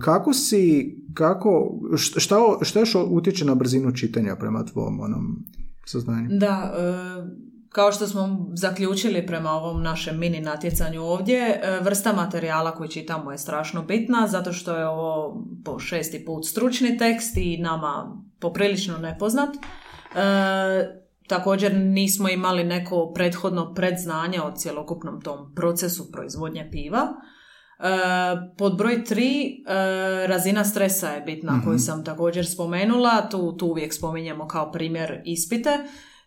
kako 0.00 0.32
si, 0.32 0.94
kako, 1.14 1.80
šta, 1.96 2.36
šta 2.62 2.80
još 2.80 2.94
utječe 2.94 3.44
na 3.44 3.54
brzinu 3.54 3.92
čitanja 3.92 4.36
prema 4.36 4.64
tvom 4.64 5.00
onom 5.00 5.44
saznanju? 5.84 6.28
Da, 6.30 6.74
e, 6.78 7.46
kao 7.76 7.92
što 7.92 8.06
smo 8.06 8.46
zaključili 8.54 9.26
prema 9.26 9.50
ovom 9.50 9.82
našem 9.82 10.18
mini 10.18 10.40
natjecanju 10.40 11.02
ovdje, 11.02 11.38
e, 11.38 11.80
vrsta 11.80 12.12
materijala 12.12 12.74
koji 12.74 12.88
čitamo 12.88 13.32
je 13.32 13.38
strašno 13.38 13.82
bitna 13.82 14.26
zato 14.26 14.52
što 14.52 14.76
je 14.76 14.88
ovo 14.88 15.44
po 15.64 15.78
šesti 15.78 16.24
put 16.24 16.46
stručni 16.46 16.98
tekst 16.98 17.36
i 17.36 17.58
nama 17.58 18.16
poprilično 18.40 18.98
nepoznat. 18.98 19.48
E, 19.54 19.58
također 21.28 21.74
nismo 21.74 22.28
imali 22.28 22.64
neko 22.64 23.12
prethodno 23.14 23.74
predznanje 23.74 24.40
o 24.40 24.52
cjelokupnom 24.56 25.20
tom 25.20 25.54
procesu 25.54 26.12
proizvodnje 26.12 26.68
piva. 26.72 27.08
E, 27.08 27.16
pod 28.58 28.76
broj 28.76 29.04
tri, 29.04 29.64
e, 29.66 30.26
razina 30.26 30.64
stresa 30.64 31.08
je 31.08 31.20
bitna 31.20 31.52
mm 31.52 31.64
koju 31.64 31.78
sam 31.78 32.04
također 32.04 32.46
spomenula, 32.46 33.28
tu, 33.30 33.56
tu 33.56 33.66
uvijek 33.66 33.94
spominjemo 33.94 34.48
kao 34.48 34.72
primjer 34.72 35.22
ispite 35.24 35.78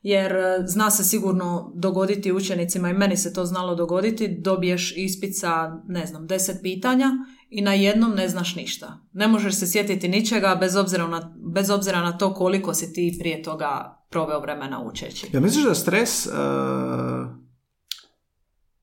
jer 0.02 0.32
e, 0.32 0.64
zna 0.66 0.92
se 0.92 1.04
sigurno 1.04 1.72
dogoditi 1.76 2.32
učenicima 2.32 2.90
i 2.90 2.94
meni 2.94 3.18
se 3.18 3.34
to 3.34 3.46
znalo 3.46 3.76
dogoditi, 3.76 4.38
dobiješ 4.42 4.94
ispit 4.98 5.40
sa, 5.40 5.82
ne 5.88 6.06
znam, 6.06 6.28
deset 6.28 6.62
pitanja 6.62 7.12
i 7.50 7.62
na 7.62 7.74
jednom 7.74 8.12
ne 8.12 8.30
znaš 8.30 8.56
ništa. 8.56 9.00
Ne 9.14 9.28
možeš 9.28 9.56
se 9.56 9.68
sjetiti 9.68 10.08
ničega 10.08 10.58
bez 10.60 10.76
obzira 10.76 11.08
na, 11.08 11.36
bez 11.54 11.70
obzira 11.70 12.02
na 12.02 12.18
to 12.18 12.34
koliko 12.34 12.74
si 12.74 12.94
ti 12.94 13.16
prije 13.20 13.44
toga 13.44 14.00
proveo 14.10 14.40
vremena 14.40 14.84
učeći. 14.84 15.28
Ja 15.34 15.40
misliš 15.40 15.66
da 15.66 15.76
stres 15.76 16.26
uh, 16.26 16.34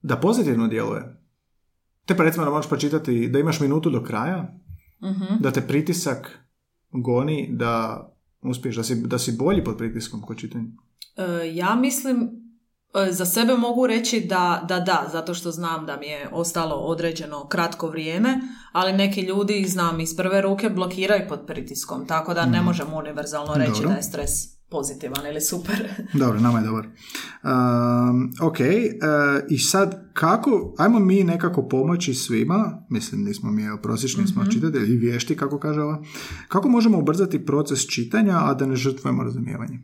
da 0.03 0.17
pozitivno 0.17 0.69
djeluje? 0.69 1.23
Te 2.05 2.17
pa 2.17 2.23
recimo 2.23 2.45
da 2.45 2.51
možeš 2.51 2.69
pročitati 2.69 3.29
da 3.29 3.39
imaš 3.39 3.61
minutu 3.61 3.91
do 3.91 4.03
kraja, 4.03 4.59
uh 5.01 5.41
da 5.41 5.51
te 5.51 5.61
pritisak 5.61 6.39
goni 6.91 7.49
da 7.53 8.07
uspiješ, 8.43 8.77
da 8.77 8.83
si, 8.83 8.95
da 8.95 9.19
si 9.19 9.33
bolji 9.33 9.65
pod 9.65 9.77
pritiskom 9.77 10.23
kod 10.23 10.39
čitanja. 10.39 10.65
E, 11.17 11.55
ja 11.55 11.75
mislim, 11.75 12.31
e, 12.95 13.13
za 13.13 13.25
sebe 13.25 13.55
mogu 13.55 13.87
reći 13.87 14.21
da, 14.21 14.65
da 14.69 14.81
da, 14.81 15.09
zato 15.13 15.35
što 15.35 15.51
znam 15.51 15.87
da 15.87 15.97
mi 15.97 16.07
je 16.07 16.29
ostalo 16.33 16.75
određeno 16.75 17.49
kratko 17.49 17.89
vrijeme, 17.89 18.41
ali 18.73 18.93
neki 18.93 19.21
ljudi, 19.21 19.65
znam 19.69 20.01
iz 20.01 20.17
prve 20.17 20.41
ruke, 20.41 20.71
blokiraju 20.71 21.29
pod 21.29 21.41
pritiskom, 21.47 22.07
tako 22.07 22.35
da 22.35 22.47
ne 22.47 22.59
mhm. 22.59 22.67
možemo 22.67 22.97
univerzalno 22.97 23.55
reći 23.55 23.83
da 23.87 23.93
je 23.93 24.03
stres 24.03 24.57
pozitivan 24.71 25.27
ili 25.27 25.41
super. 25.41 25.89
Dobro, 26.23 26.41
nama 26.41 26.59
je 26.59 26.65
dobar. 26.65 26.87
Um, 26.87 28.33
ok, 28.43 28.59
uh, 28.61 28.67
i 29.49 29.59
sad 29.59 30.13
kako, 30.13 30.75
ajmo 30.79 30.99
mi 30.99 31.25
nekako 31.25 31.69
pomoći 31.69 32.15
svima, 32.15 32.87
mislim 32.91 33.25
nismo 33.25 33.51
mi 33.51 33.63
prosječni 33.83 34.23
mm-hmm. 34.23 34.33
smo 34.33 34.43
mhm. 34.43 34.51
čitatelji 34.51 34.95
i 34.95 34.99
vješti, 34.99 35.37
kako 35.37 35.59
kaže 35.59 35.81
ova, 35.81 36.03
kako 36.49 36.69
možemo 36.69 36.99
ubrzati 36.99 37.45
proces 37.45 37.87
čitanja, 37.87 38.39
a 38.43 38.55
da 38.55 38.67
ne 38.67 38.77
žrtvujemo 38.77 39.23
razumijevanje? 39.23 39.79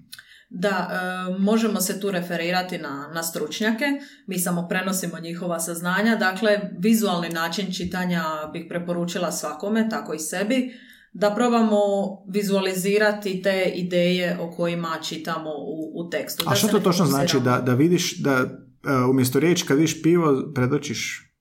Da, 0.55 0.89
e, 0.93 1.39
možemo 1.39 1.81
se 1.81 2.01
tu 2.01 2.11
referirati 2.11 2.79
na, 2.79 3.11
na 3.15 3.23
stručnjake, 3.23 3.85
mi 4.27 4.39
samo 4.39 4.67
prenosimo 4.69 5.21
njihova 5.21 5.61
saznanja, 5.61 6.17
dakle 6.17 6.61
vizualni 6.79 7.29
način 7.29 7.73
čitanja 7.73 8.25
bih 8.53 8.67
preporučila 8.69 9.33
svakome, 9.33 9.89
tako 9.89 10.15
i 10.15 10.19
sebi, 10.19 10.75
da 11.13 11.35
probamo 11.35 11.79
vizualizirati 12.29 13.43
te 13.43 13.73
ideje 13.75 14.39
o 14.41 14.51
kojima 14.51 14.99
čitamo 15.03 15.51
u, 15.51 15.93
u 15.95 16.11
tekstu. 16.11 16.45
A 16.47 16.55
što 16.55 16.69
to 16.69 16.81
točno 16.81 17.07
znači? 17.07 17.41
Da, 17.41 17.61
da 17.61 17.75
vidiš, 17.75 18.19
da 18.19 18.43
uh, 18.43 19.11
umjesto 19.11 19.41
riječi 19.41 19.67
kad 19.67 19.77
vidiš 19.77 20.03
pivo 20.03 20.53
predočiš 20.55 21.32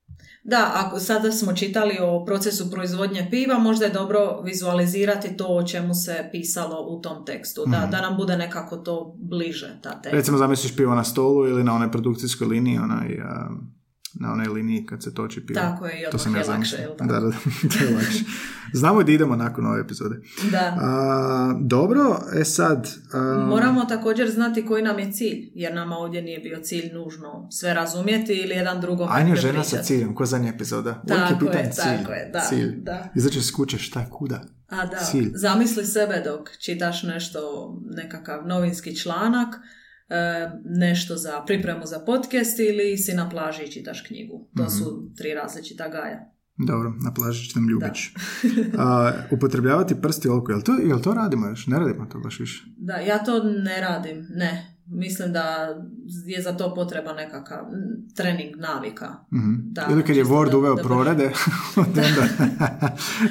da, 0.43 0.71
ako 0.73 0.99
sada 0.99 1.31
smo 1.31 1.53
čitali 1.53 1.97
o 2.01 2.25
procesu 2.25 2.71
proizvodnje 2.71 3.27
piva, 3.29 3.59
možda 3.59 3.85
je 3.85 3.91
dobro 3.91 4.41
vizualizirati 4.41 5.37
to 5.37 5.45
o 5.47 5.63
čemu 5.63 5.93
se 5.93 6.29
pisalo 6.31 6.85
u 6.87 7.01
tom 7.01 7.25
tekstu, 7.25 7.63
da, 7.67 7.79
mhm. 7.79 7.91
da 7.91 8.01
nam 8.01 8.17
bude 8.17 8.37
nekako 8.37 8.77
to 8.77 9.15
bliže 9.17 9.77
ta 9.81 10.01
tema. 10.01 10.15
Recimo 10.15 10.37
zamisliš 10.37 10.75
pivo 10.75 10.95
na 10.95 11.03
stolu 11.03 11.47
ili 11.47 11.63
na 11.63 11.75
onoj 11.75 11.91
produkcijskoj 11.91 12.47
liniji, 12.47 12.77
onaj 12.77 13.17
na 14.13 14.31
onoj 14.31 14.47
liniji 14.47 14.85
kad 14.85 15.03
se 15.03 15.13
toči 15.13 15.45
pivo. 15.45 15.59
Tako 15.59 15.85
je, 15.85 16.01
i 16.01 16.11
to 16.11 16.17
sam 16.17 16.35
je 16.35 16.43
lakše, 16.43 16.77
jel 16.77 16.91
da? 16.99 17.05
Da, 17.05 17.19
da, 17.19 17.31
to 17.77 17.83
je 17.83 17.95
lakše. 17.95 18.23
Znamo 18.73 19.03
da 19.03 19.11
idemo 19.11 19.35
nakon 19.35 19.65
ove 19.65 19.81
epizode. 19.81 20.15
Da. 20.51 20.77
A, 20.81 21.59
dobro, 21.61 22.19
e 22.39 22.43
sad... 22.43 22.89
Moramo 23.47 23.85
također 23.85 24.31
znati 24.31 24.65
koji 24.65 24.83
nam 24.83 24.99
je 24.99 25.11
cilj, 25.11 25.51
jer 25.55 25.75
nama 25.75 25.95
ovdje 25.95 26.21
nije 26.21 26.39
bio 26.39 26.59
cilj 26.63 26.93
nužno 26.93 27.47
sve 27.51 27.73
razumjeti 27.73 28.33
ili 28.33 28.55
jedan 28.55 28.81
drugom 28.81 29.07
Anja 29.11 29.35
žena 29.35 29.63
sa 29.63 29.83
ciljem, 29.83 30.15
ko 30.15 30.25
zadnja 30.25 30.49
epizoda. 30.49 31.03
Tako 31.07 31.45
je, 31.45 31.57
je, 31.57 31.71
cilj. 31.71 31.83
tako 31.83 32.11
je, 32.11 32.29
da. 32.33 32.39
Cilj. 32.39 32.75
da. 32.77 33.09
Izaći 33.15 33.41
s 33.41 33.51
kuće, 33.51 33.77
šta, 33.77 34.09
kuda? 34.09 34.41
A 34.69 34.85
da, 34.85 34.97
cilj. 34.97 35.31
zamisli 35.33 35.85
sebe 35.85 36.21
dok 36.25 36.49
čitaš 36.57 37.03
nešto, 37.03 37.39
nekakav 37.95 38.47
novinski 38.47 38.95
članak, 38.95 39.55
nešto 40.65 41.15
za 41.15 41.43
pripremu 41.45 41.85
za 41.85 41.99
podcast 41.99 42.59
ili 42.59 42.97
si 42.97 43.13
na 43.13 43.29
plaži 43.29 43.63
i 43.63 43.71
čitaš 43.71 44.01
knjigu. 44.01 44.49
To 44.57 44.69
su 44.69 44.83
mhm. 44.83 45.15
tri 45.15 45.33
različita 45.33 45.87
gaja. 45.87 46.31
Dobro, 46.57 46.93
na 47.03 47.13
plaži 47.13 47.47
čitam 47.47 47.69
Ljubić. 47.69 47.99
A, 48.77 49.11
upotrebljavati 49.31 50.01
prsti 50.01 50.29
oko, 50.29 50.51
jel 50.51 50.61
to, 50.61 50.73
jel 50.73 51.01
to 51.01 51.13
radimo 51.13 51.47
još? 51.47 51.67
Ne 51.67 51.79
radimo 51.79 52.05
to 52.05 52.19
baš 52.19 52.39
više? 52.39 52.63
Da, 52.77 52.93
ja 52.93 53.23
to 53.23 53.43
ne 53.43 53.81
radim, 53.81 54.27
ne. 54.29 54.70
Mislim 54.93 55.33
da 55.33 55.75
je 56.25 56.41
za 56.41 56.57
to 56.57 56.75
potreba 56.75 57.13
nekakav 57.13 57.65
trening 58.15 58.55
navika. 58.57 59.07
Mm-hmm. 59.33 59.59
Da, 59.71 59.87
Ili 59.91 60.03
kad 60.03 60.15
je 60.15 60.25
Word 60.25 60.55
uveo 60.55 60.75
prorade, 60.75 61.23
od 61.77 61.87
onda, 61.87 62.27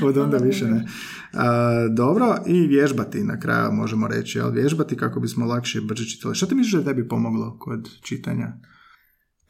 od 0.03 0.18
onda 0.18 0.37
više 0.37 0.66
ne. 0.66 0.87
A, 1.33 1.88
dobro, 1.90 2.37
i 2.46 2.66
vježbati 2.66 3.25
na 3.25 3.40
kraju 3.40 3.73
možemo 3.73 4.09
reći, 4.09 4.40
ali 4.40 4.61
vježbati 4.61 4.96
kako 4.96 5.20
bismo 5.20 5.46
lakše 5.46 5.81
brže 5.81 6.09
čitali. 6.09 6.35
Što 6.35 6.46
ti 6.46 6.55
misliš 6.55 6.73
da 6.73 6.85
tebi 6.85 7.09
pomoglo 7.09 7.57
kod 7.59 7.88
čitanja? 8.01 8.53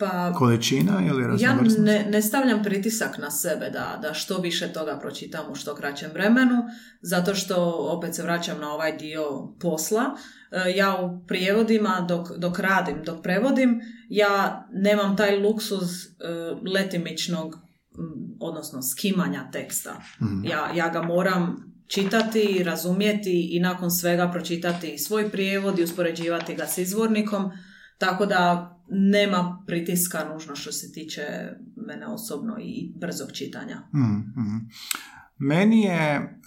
Pa, 0.01 0.33
Količina 0.33 1.03
ili 1.09 1.43
Ja 1.43 1.57
ne, 1.79 2.07
ne 2.11 2.23
stavljam 2.23 2.63
pritisak 2.63 3.19
na 3.19 3.31
sebe 3.31 3.71
da, 3.71 3.99
da 4.03 4.15
što 4.15 4.39
više 4.39 4.73
toga 4.73 4.99
pročitam 4.99 5.51
u 5.51 5.55
što 5.55 5.75
kraćem 5.75 6.11
vremenu, 6.15 6.63
zato 7.03 7.35
što 7.35 7.57
opet 7.99 8.15
se 8.15 8.23
vraćam 8.23 8.61
na 8.61 8.73
ovaj 8.73 8.97
dio 8.97 9.23
posla. 9.61 10.05
E, 10.51 10.77
ja 10.77 10.97
u 10.97 11.27
prijevodima 11.27 12.07
dok, 12.09 12.29
dok 12.37 12.59
radim, 12.59 13.03
dok 13.05 13.23
prevodim, 13.23 13.81
ja 14.09 14.67
nemam 14.73 15.17
taj 15.17 15.37
luksuz 15.37 15.83
e, 15.83 16.09
letimičnog, 16.75 17.59
odnosno 18.41 18.83
skimanja 18.83 19.51
teksta. 19.53 19.95
Mhm. 20.23 20.45
Ja, 20.45 20.71
ja 20.75 20.89
ga 20.89 21.03
moram 21.03 21.73
čitati, 21.87 22.63
razumjeti 22.65 23.49
i 23.57 23.61
nakon 23.61 23.91
svega 23.91 24.31
pročitati 24.33 24.99
svoj 24.99 25.31
prijevod 25.31 25.79
i 25.79 25.83
uspoređivati 25.83 26.55
ga 26.55 26.67
s 26.67 26.79
izvornikom, 26.79 27.51
tako 28.01 28.27
da 28.27 28.77
nema 28.91 29.65
pritiska 29.67 30.19
nužno 30.33 30.57
što 30.57 30.73
se 30.73 30.93
tiče 30.93 31.23
mene 31.77 32.07
osobno 32.07 32.57
i 32.61 32.93
brzog 33.01 33.33
čitanja. 33.33 33.77
Mm, 33.95 34.69
Meni 35.39 35.83
je... 35.83 36.39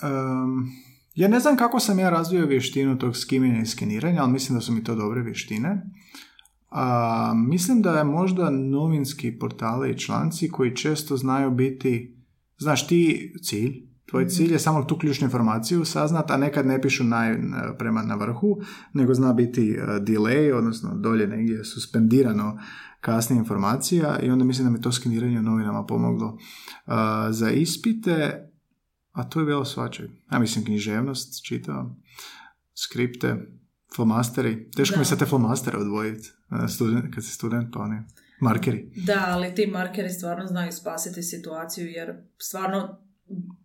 ja 1.16 1.28
ne 1.28 1.40
znam 1.40 1.58
kako 1.58 1.80
sam 1.80 2.00
ja 2.00 2.10
razvio 2.10 2.46
vještinu 2.46 2.98
tog 3.00 3.18
skimanja 3.18 3.62
i 3.62 3.66
skeniranja, 3.66 4.22
ali 4.22 4.32
mislim 4.32 4.58
da 4.58 4.62
su 4.62 4.72
mi 4.72 4.84
to 4.84 4.96
dobre 4.96 5.22
vještine. 5.22 5.82
A, 6.70 7.34
mislim 7.36 7.82
da 7.82 7.98
je 7.98 8.04
možda 8.04 8.50
novinski 8.50 9.40
portale 9.40 9.92
i 9.92 9.98
članci 9.98 10.50
koji 10.50 10.76
često 10.76 11.18
znaju 11.18 11.52
biti 11.52 12.18
znaš 12.58 12.88
ti 12.88 13.34
cilj, 13.44 13.93
tvoj 14.14 14.28
cilj 14.28 14.52
je 14.52 14.60
samo 14.60 14.84
tu 14.84 14.98
ključnu 14.98 15.26
informaciju 15.26 15.86
saznat, 15.86 16.32
a 16.32 16.38
nekad 16.38 16.66
ne 16.66 16.82
pišu 16.82 17.04
naj, 17.04 17.38
prema 17.78 18.04
na 18.04 18.16
vrhu, 18.16 18.58
nego 18.94 19.14
zna 19.14 19.34
biti 19.34 19.72
e, 19.72 20.00
delay, 20.00 20.54
odnosno 20.54 20.96
dolje 20.96 21.28
negdje 21.28 21.64
suspendirano 21.64 22.60
kasnije 23.02 23.40
informacija 23.40 24.20
i 24.20 24.30
onda 24.30 24.46
mislim 24.46 24.68
da 24.68 24.72
mi 24.72 24.82
to 24.82 24.92
skeniranje 24.92 25.40
u 25.40 25.42
novinama 25.42 25.86
pomoglo 25.86 26.38
za 27.30 27.50
ispite, 27.50 28.48
a 29.12 29.24
to 29.24 29.40
je 29.40 29.46
bilo 29.46 29.66
svačaj. 29.66 30.06
Ja 30.32 30.40
mislim 30.40 30.66
književnost, 30.66 31.46
čitavam, 31.46 32.04
skripte, 32.74 33.36
flomasteri. 33.96 34.72
Teško 34.72 35.00
mi 35.00 35.06
se 35.06 35.18
te 35.18 35.26
flomastere 35.26 35.78
odvojiti 35.78 36.30
student, 36.70 37.16
kad 37.16 37.26
si 37.26 37.32
student, 37.32 37.74
pa 37.74 37.80
oni 37.80 38.02
markeri. 38.42 38.92
Da, 38.96 39.26
ali 39.28 39.56
ti 39.56 39.68
markeri 39.68 40.10
stvarno 40.10 40.48
znaju 40.48 40.72
spasiti 40.72 41.24
situaciju 41.24 41.88
jer 41.88 42.14
stvarno 42.38 43.04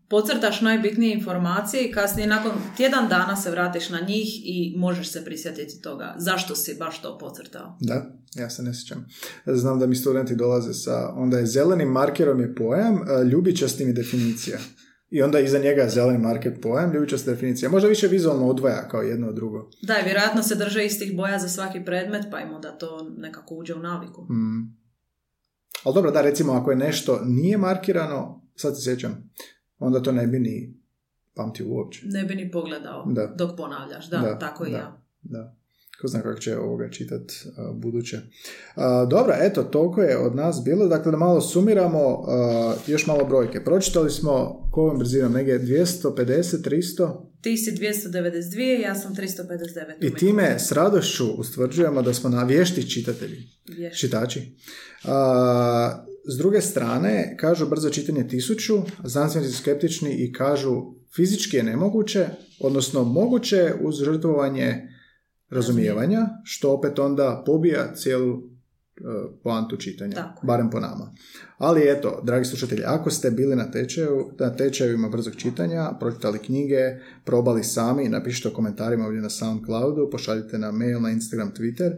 pocrtaš 0.08 0.60
najbitnije 0.60 1.14
informacije 1.14 1.84
i 1.84 1.92
kasnije 1.92 2.28
nakon 2.28 2.52
tjedan 2.76 3.08
dana 3.08 3.36
se 3.36 3.50
vratiš 3.50 3.90
na 3.90 4.00
njih 4.00 4.28
i 4.44 4.74
možeš 4.76 5.12
se 5.12 5.24
prisjetiti 5.24 5.82
toga. 5.82 6.14
Zašto 6.18 6.54
si 6.54 6.76
baš 6.78 7.02
to 7.02 7.18
pocrtao? 7.18 7.76
Da, 7.80 8.06
ja 8.34 8.50
se 8.50 8.62
ne 8.62 8.74
sjećam. 8.74 9.06
Znam 9.46 9.78
da 9.78 9.86
mi 9.86 9.96
studenti 9.96 10.36
dolaze 10.36 10.74
sa, 10.74 11.12
onda 11.14 11.38
je 11.38 11.46
zelenim 11.46 11.88
markerom 11.88 12.40
je 12.40 12.54
pojam, 12.54 13.00
ljubičastim 13.32 13.88
je 13.88 13.94
definicija. 13.94 14.58
I 15.10 15.22
onda 15.22 15.40
iza 15.40 15.58
njega 15.58 15.82
je 15.82 15.90
zeleni 15.90 16.18
market 16.18 16.62
pojam, 16.62 16.92
ljubičasta 16.92 17.30
definicija. 17.30 17.70
Možda 17.70 17.88
više 17.88 18.06
vizualno 18.06 18.48
odvaja 18.48 18.88
kao 18.88 19.02
jedno 19.02 19.28
od 19.28 19.34
drugo. 19.34 19.70
Da, 19.82 19.94
vjerojatno 20.04 20.42
se 20.42 20.54
drže 20.54 20.84
istih 20.84 21.16
boja 21.16 21.38
za 21.38 21.48
svaki 21.48 21.84
predmet, 21.84 22.26
pa 22.30 22.40
im 22.40 22.48
da 22.62 22.78
to 22.78 23.14
nekako 23.16 23.54
uđe 23.54 23.74
u 23.74 23.78
naviku. 23.78 24.22
Mm. 24.22 24.78
Ali 25.84 25.94
dobro, 25.94 26.10
da, 26.10 26.20
recimo 26.20 26.52
ako 26.52 26.70
je 26.70 26.76
nešto 26.76 27.20
nije 27.24 27.58
markirano, 27.58 28.48
sad 28.56 28.76
se 28.76 28.82
sjećam, 28.82 29.30
onda 29.78 30.02
to 30.02 30.12
ne 30.12 30.26
bi 30.26 30.38
ni 30.38 30.74
pamtio 31.34 31.66
uopće. 31.68 32.06
Ne 32.06 32.24
bi 32.24 32.34
ni 32.34 32.50
pogledao 32.50 33.04
da. 33.06 33.26
dok 33.26 33.56
ponavljaš, 33.56 34.10
da, 34.10 34.18
da 34.18 34.38
tako 34.38 34.66
i 34.66 34.70
da, 34.70 34.76
ja. 34.76 35.02
Da. 35.22 35.57
Ko 36.00 36.08
zna 36.08 36.22
kako 36.22 36.40
će 36.40 36.56
ovoga 36.56 36.90
čitat 36.90 37.20
uh, 37.22 37.76
buduće. 37.76 38.16
Uh, 38.16 38.82
dobro, 39.10 39.34
eto, 39.40 39.62
toliko 39.62 40.02
je 40.02 40.18
od 40.18 40.34
nas 40.34 40.62
bilo. 40.64 40.86
Dakle, 40.86 41.10
da 41.10 41.18
malo 41.18 41.40
sumiramo, 41.40 42.18
uh, 42.18 42.26
još 42.86 43.06
malo 43.06 43.24
brojke. 43.24 43.64
Pročitali 43.64 44.10
smo, 44.10 44.68
kovom 44.72 44.98
brzinom, 44.98 45.32
negdje 45.32 45.60
250, 45.60 46.68
300? 46.68 47.28
Ti 47.40 47.56
si 47.56 47.70
292, 47.70 48.82
ja 48.82 48.94
sam 48.94 49.14
359. 49.14 49.26
I 50.00 50.14
time 50.14 50.58
s 50.58 50.72
radošću 50.72 51.24
ustvrđujemo 51.38 52.02
da 52.02 52.14
smo 52.14 52.30
na 52.30 52.44
vješti 52.44 52.90
čitatelji. 52.90 53.48
Vješti. 53.76 54.00
Čitači. 54.00 54.56
S 56.28 56.38
druge 56.38 56.60
strane, 56.60 57.36
kažu 57.40 57.66
brzo 57.66 57.90
čitanje 57.90 58.28
tisuću, 58.28 58.82
znanstvenici 59.04 59.56
skeptični 59.56 60.14
i 60.14 60.32
kažu 60.32 60.82
fizički 61.16 61.56
je 61.56 61.62
nemoguće, 61.62 62.26
odnosno 62.60 63.04
moguće 63.04 63.72
uz 63.82 63.96
žrtvovanje 64.04 64.97
razumijevanja, 65.50 66.28
što 66.44 66.72
opet 66.72 66.98
onda 66.98 67.42
pobija 67.46 67.94
cijelu 67.94 68.42
E, 69.00 69.40
poantu 69.42 69.76
čitanja, 69.76 70.14
Tako. 70.14 70.46
barem 70.46 70.70
po 70.70 70.80
nama. 70.80 71.14
Ali 71.58 71.90
eto, 71.90 72.20
dragi 72.24 72.44
slušatelji, 72.44 72.82
ako 72.86 73.10
ste 73.10 73.30
bili 73.30 73.56
na 73.56 73.70
tečaju, 73.70 74.30
na 74.38 74.56
tečajevima 74.56 75.08
brzog 75.08 75.36
čitanja, 75.36 75.92
pročitali 76.00 76.38
knjige, 76.38 76.76
probali 77.24 77.64
sami, 77.64 78.08
napišite 78.08 78.48
u 78.48 78.52
komentarima 78.52 79.04
ovdje 79.04 79.20
na 79.20 79.30
Soundcloudu, 79.30 80.08
pošaljite 80.12 80.58
na 80.58 80.72
mail, 80.72 81.00
na 81.00 81.10
Instagram, 81.10 81.52
Twitter, 81.58 81.92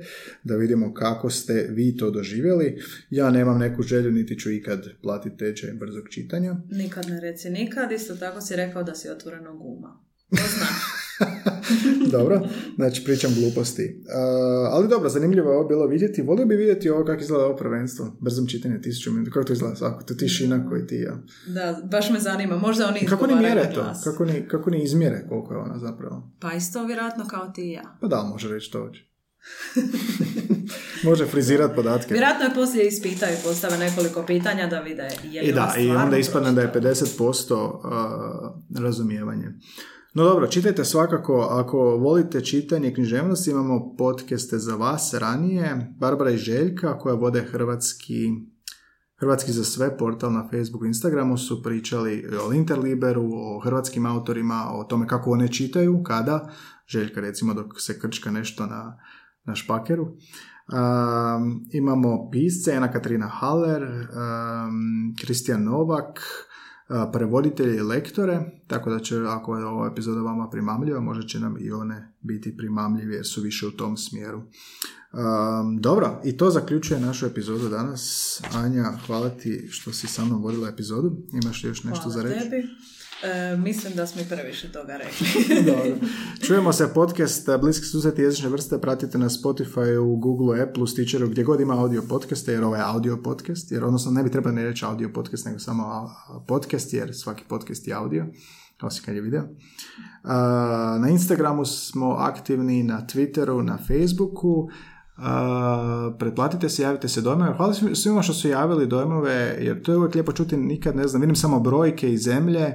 da 0.44 0.56
vidimo 0.56 0.94
kako 0.94 1.30
ste 1.30 1.66
vi 1.70 1.96
to 1.96 2.10
doživjeli. 2.10 2.82
Ja 3.10 3.30
nemam 3.30 3.58
neku 3.58 3.82
želju, 3.82 4.10
niti 4.10 4.38
ću 4.38 4.50
ikad 4.50 4.88
platiti 5.02 5.36
tečaj 5.36 5.72
brzog 5.72 6.08
čitanja. 6.08 6.56
Nikad 6.70 7.06
ne 7.06 7.20
reci 7.20 7.50
nikad, 7.50 7.92
isto 7.92 8.16
tako 8.16 8.40
si 8.40 8.56
rekao 8.56 8.82
da 8.82 8.94
si 8.94 9.08
otvoreno 9.08 9.56
guma. 9.56 10.00
dobro, 12.16 12.40
znači 12.76 13.04
pričam 13.04 13.34
gluposti. 13.34 14.02
Uh, 14.04 14.72
ali 14.72 14.88
dobro, 14.88 15.08
zanimljivo 15.08 15.50
je 15.50 15.56
ovo 15.56 15.68
bilo 15.68 15.86
vidjeti. 15.86 16.22
Volio 16.22 16.46
bi 16.46 16.56
vidjeti 16.56 16.90
ovo 16.90 17.04
kako 17.04 17.22
izgleda 17.22 17.44
ovo 17.44 17.56
prvenstvo. 17.56 18.16
Brzom 18.20 18.46
čitanje 18.46 18.80
tisuću 18.80 19.10
minuta. 19.10 19.30
Kako 19.30 19.46
to 19.46 19.52
izgleda 19.52 19.76
svako? 19.76 20.04
To 20.04 20.14
tišina 20.14 20.68
koji 20.68 20.86
ti 20.86 20.96
ja. 20.96 21.18
Da, 21.46 21.80
baš 21.90 22.10
me 22.10 22.20
zanima. 22.20 22.56
Možda 22.56 22.88
oni 22.88 23.06
Kako 23.06 23.26
ni 23.26 23.34
mjere 23.34 23.70
to? 23.74 23.92
Kako 24.04 24.24
ni, 24.24 24.48
kako 24.48 24.70
ni 24.70 24.82
izmjere 24.82 25.26
koliko 25.28 25.54
je 25.54 25.60
ona 25.60 25.78
zapravo? 25.78 26.30
Pa 26.40 26.52
isto 26.52 26.84
vjerojatno 26.84 27.24
kao 27.28 27.48
ti 27.48 27.62
i 27.62 27.72
ja. 27.72 27.96
Pa 28.00 28.06
da, 28.06 28.22
može 28.22 28.48
reći 28.48 28.72
to. 28.72 28.90
Može 31.08 31.26
frizirati 31.26 31.74
podatke. 31.74 32.14
Vjerojatno 32.14 32.44
je 32.44 32.54
poslije 32.54 32.88
ispitaju, 32.88 33.36
postave 33.44 33.78
nekoliko 33.78 34.22
pitanja 34.22 34.66
da 34.66 34.80
vide 34.80 35.08
je 35.24 35.42
li 35.42 35.48
I 35.48 35.52
da, 35.52 35.74
i 35.78 35.90
onda 35.90 36.16
ispadne 36.16 36.52
da 36.52 36.60
je 36.60 36.72
50% 36.74 37.54
uh, 37.54 37.80
razumijevanje. 38.82 39.46
No 40.14 40.24
dobro, 40.24 40.46
čitajte 40.46 40.84
svakako, 40.84 41.40
ako 41.50 41.78
volite 41.78 42.40
čitanje 42.40 42.94
književnosti, 42.94 43.50
imamo 43.50 43.96
podcaste 43.98 44.58
za 44.58 44.76
vas 44.76 45.14
ranije. 45.14 45.94
Barbara 45.98 46.30
i 46.30 46.36
Željka, 46.36 46.98
koja 46.98 47.14
vode 47.14 47.40
hrvatski, 47.40 48.28
hrvatski 49.20 49.52
za 49.52 49.64
sve 49.64 49.98
portal 49.98 50.32
na 50.32 50.48
Facebooku 50.50 50.84
i 50.84 50.88
Instagramu, 50.88 51.38
su 51.38 51.62
pričali 51.62 52.24
o 52.48 52.52
Interliberu, 52.52 53.30
o 53.32 53.60
hrvatskim 53.64 54.06
autorima, 54.06 54.70
o 54.72 54.84
tome 54.84 55.06
kako 55.06 55.30
one 55.30 55.52
čitaju, 55.52 56.02
kada. 56.02 56.50
Željka 56.86 57.20
recimo 57.20 57.54
dok 57.54 57.80
se 57.80 58.00
krčka 58.00 58.30
nešto 58.30 58.66
na, 58.66 58.98
na 59.44 59.54
špakeru. 59.54 60.02
Um, 60.02 61.66
imamo 61.72 62.30
pisce, 62.30 62.72
Ana 62.72 62.92
Katrina 62.92 63.26
Haller, 63.26 63.82
Kristijan 65.20 65.64
Novak, 65.64 66.20
prevoditelje 67.12 67.76
i 67.76 67.82
lektore, 67.82 68.40
tako 68.66 68.90
da 68.90 68.98
će, 68.98 69.16
ako 69.16 69.56
je 69.56 69.64
ova 69.64 69.86
epizoda 69.92 70.20
vama 70.20 70.50
primamljiva, 70.50 71.00
možda 71.00 71.26
će 71.26 71.40
nam 71.40 71.56
i 71.60 71.72
one 71.72 72.12
biti 72.20 72.56
primamljive 72.56 73.14
jer 73.14 73.26
su 73.26 73.40
više 73.40 73.66
u 73.66 73.70
tom 73.70 73.96
smjeru. 73.96 74.38
Um, 75.12 75.80
dobro, 75.80 76.20
i 76.24 76.36
to 76.36 76.50
zaključuje 76.50 77.00
našu 77.00 77.26
epizodu 77.26 77.68
danas. 77.68 78.42
Anja, 78.54 78.92
hvala 79.06 79.30
ti 79.30 79.68
što 79.70 79.92
si 79.92 80.06
sa 80.06 80.24
mnom 80.24 80.42
vodila 80.42 80.68
epizodu. 80.68 81.16
Imaš 81.42 81.62
li 81.62 81.68
još 81.68 81.84
nešto 81.84 82.02
hvala 82.02 82.14
za 82.14 82.22
reći? 82.22 82.50
Tebi. 82.50 82.68
E, 83.22 83.56
mislim 83.56 83.92
da 83.94 84.06
smo 84.06 84.20
i 84.20 84.24
previše 84.24 84.72
toga 84.72 84.96
rekli. 84.96 85.26
Dobro. 85.72 86.08
Čujemo 86.46 86.72
se 86.72 86.94
podcast 86.94 87.48
e, 87.48 87.58
Bliski 87.58 87.86
susreti 87.86 88.22
jezične 88.22 88.48
vrste. 88.48 88.80
Pratite 88.80 89.18
na 89.18 89.28
Spotify, 89.28 89.98
u 89.98 90.16
Google, 90.16 90.62
Apple, 90.62 90.86
Stitcheru, 90.86 91.28
gdje 91.28 91.44
god 91.44 91.60
ima 91.60 91.80
audio 91.80 92.02
podcaste, 92.08 92.52
jer 92.52 92.64
ovo 92.64 92.76
je 92.76 92.82
audio 92.82 93.22
podcast. 93.22 93.72
Jer 93.72 93.84
odnosno 93.84 94.12
ne 94.12 94.22
bi 94.22 94.30
trebalo 94.30 94.54
ne 94.54 94.64
reći 94.64 94.84
audio 94.84 95.10
podcast, 95.14 95.46
nego 95.46 95.58
samo 95.58 96.10
podcast, 96.48 96.92
jer 96.92 97.14
svaki 97.14 97.44
podcast 97.48 97.88
je 97.88 97.94
audio 97.94 98.26
osim 98.82 99.04
kad 99.04 99.14
je 99.14 99.20
video. 99.20 99.42
Na 101.00 101.08
Instagramu 101.10 101.64
smo 101.64 102.10
aktivni, 102.10 102.82
na 102.82 103.06
Twitteru, 103.06 103.62
na 103.62 103.78
Facebooku. 103.78 104.68
Uh, 105.16 106.18
pretplatite 106.18 106.68
se, 106.68 106.82
javite 106.82 107.08
se 107.08 107.20
dojmove. 107.20 107.54
Hvala 107.56 107.74
svima 107.94 108.22
što 108.22 108.32
su 108.32 108.48
javili 108.48 108.86
dojmove, 108.86 109.56
jer 109.60 109.82
to 109.82 109.92
je 109.92 109.98
uvijek 109.98 110.14
lijepo 110.14 110.32
čuti, 110.32 110.56
nikad 110.56 110.96
ne 110.96 111.08
znam, 111.08 111.20
vidim 111.20 111.36
samo 111.36 111.60
brojke 111.60 112.12
i 112.12 112.18
zemlje 112.18 112.74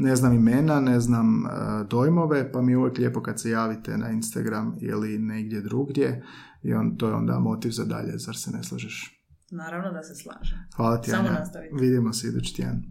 ne 0.00 0.16
znam 0.16 0.32
imena, 0.32 0.80
ne 0.80 1.00
znam 1.00 1.46
e, 1.46 1.48
dojmove, 1.90 2.52
pa 2.52 2.62
mi 2.62 2.72
je 2.72 2.78
uvijek 2.78 2.98
lijepo 2.98 3.22
kad 3.22 3.40
se 3.40 3.50
javite 3.50 3.98
na 3.98 4.10
Instagram 4.10 4.76
ili 4.80 5.18
negdje 5.18 5.60
drugdje 5.60 6.24
i 6.62 6.74
on, 6.74 6.96
to 6.96 7.08
je 7.08 7.14
onda 7.14 7.38
motiv 7.38 7.70
za 7.70 7.84
dalje, 7.84 8.18
zar 8.18 8.36
se 8.36 8.50
ne 8.50 8.62
slažeš? 8.62 9.16
Naravno 9.50 9.92
da 9.92 10.02
se 10.02 10.14
slaže. 10.14 10.56
Hvala 10.76 11.00
ti, 11.00 11.10
Samo 11.10 11.28
Anja. 11.28 11.44
Vidimo 11.80 12.12
se 12.12 12.28
idući 12.28 12.54
tjedan. 12.56 12.82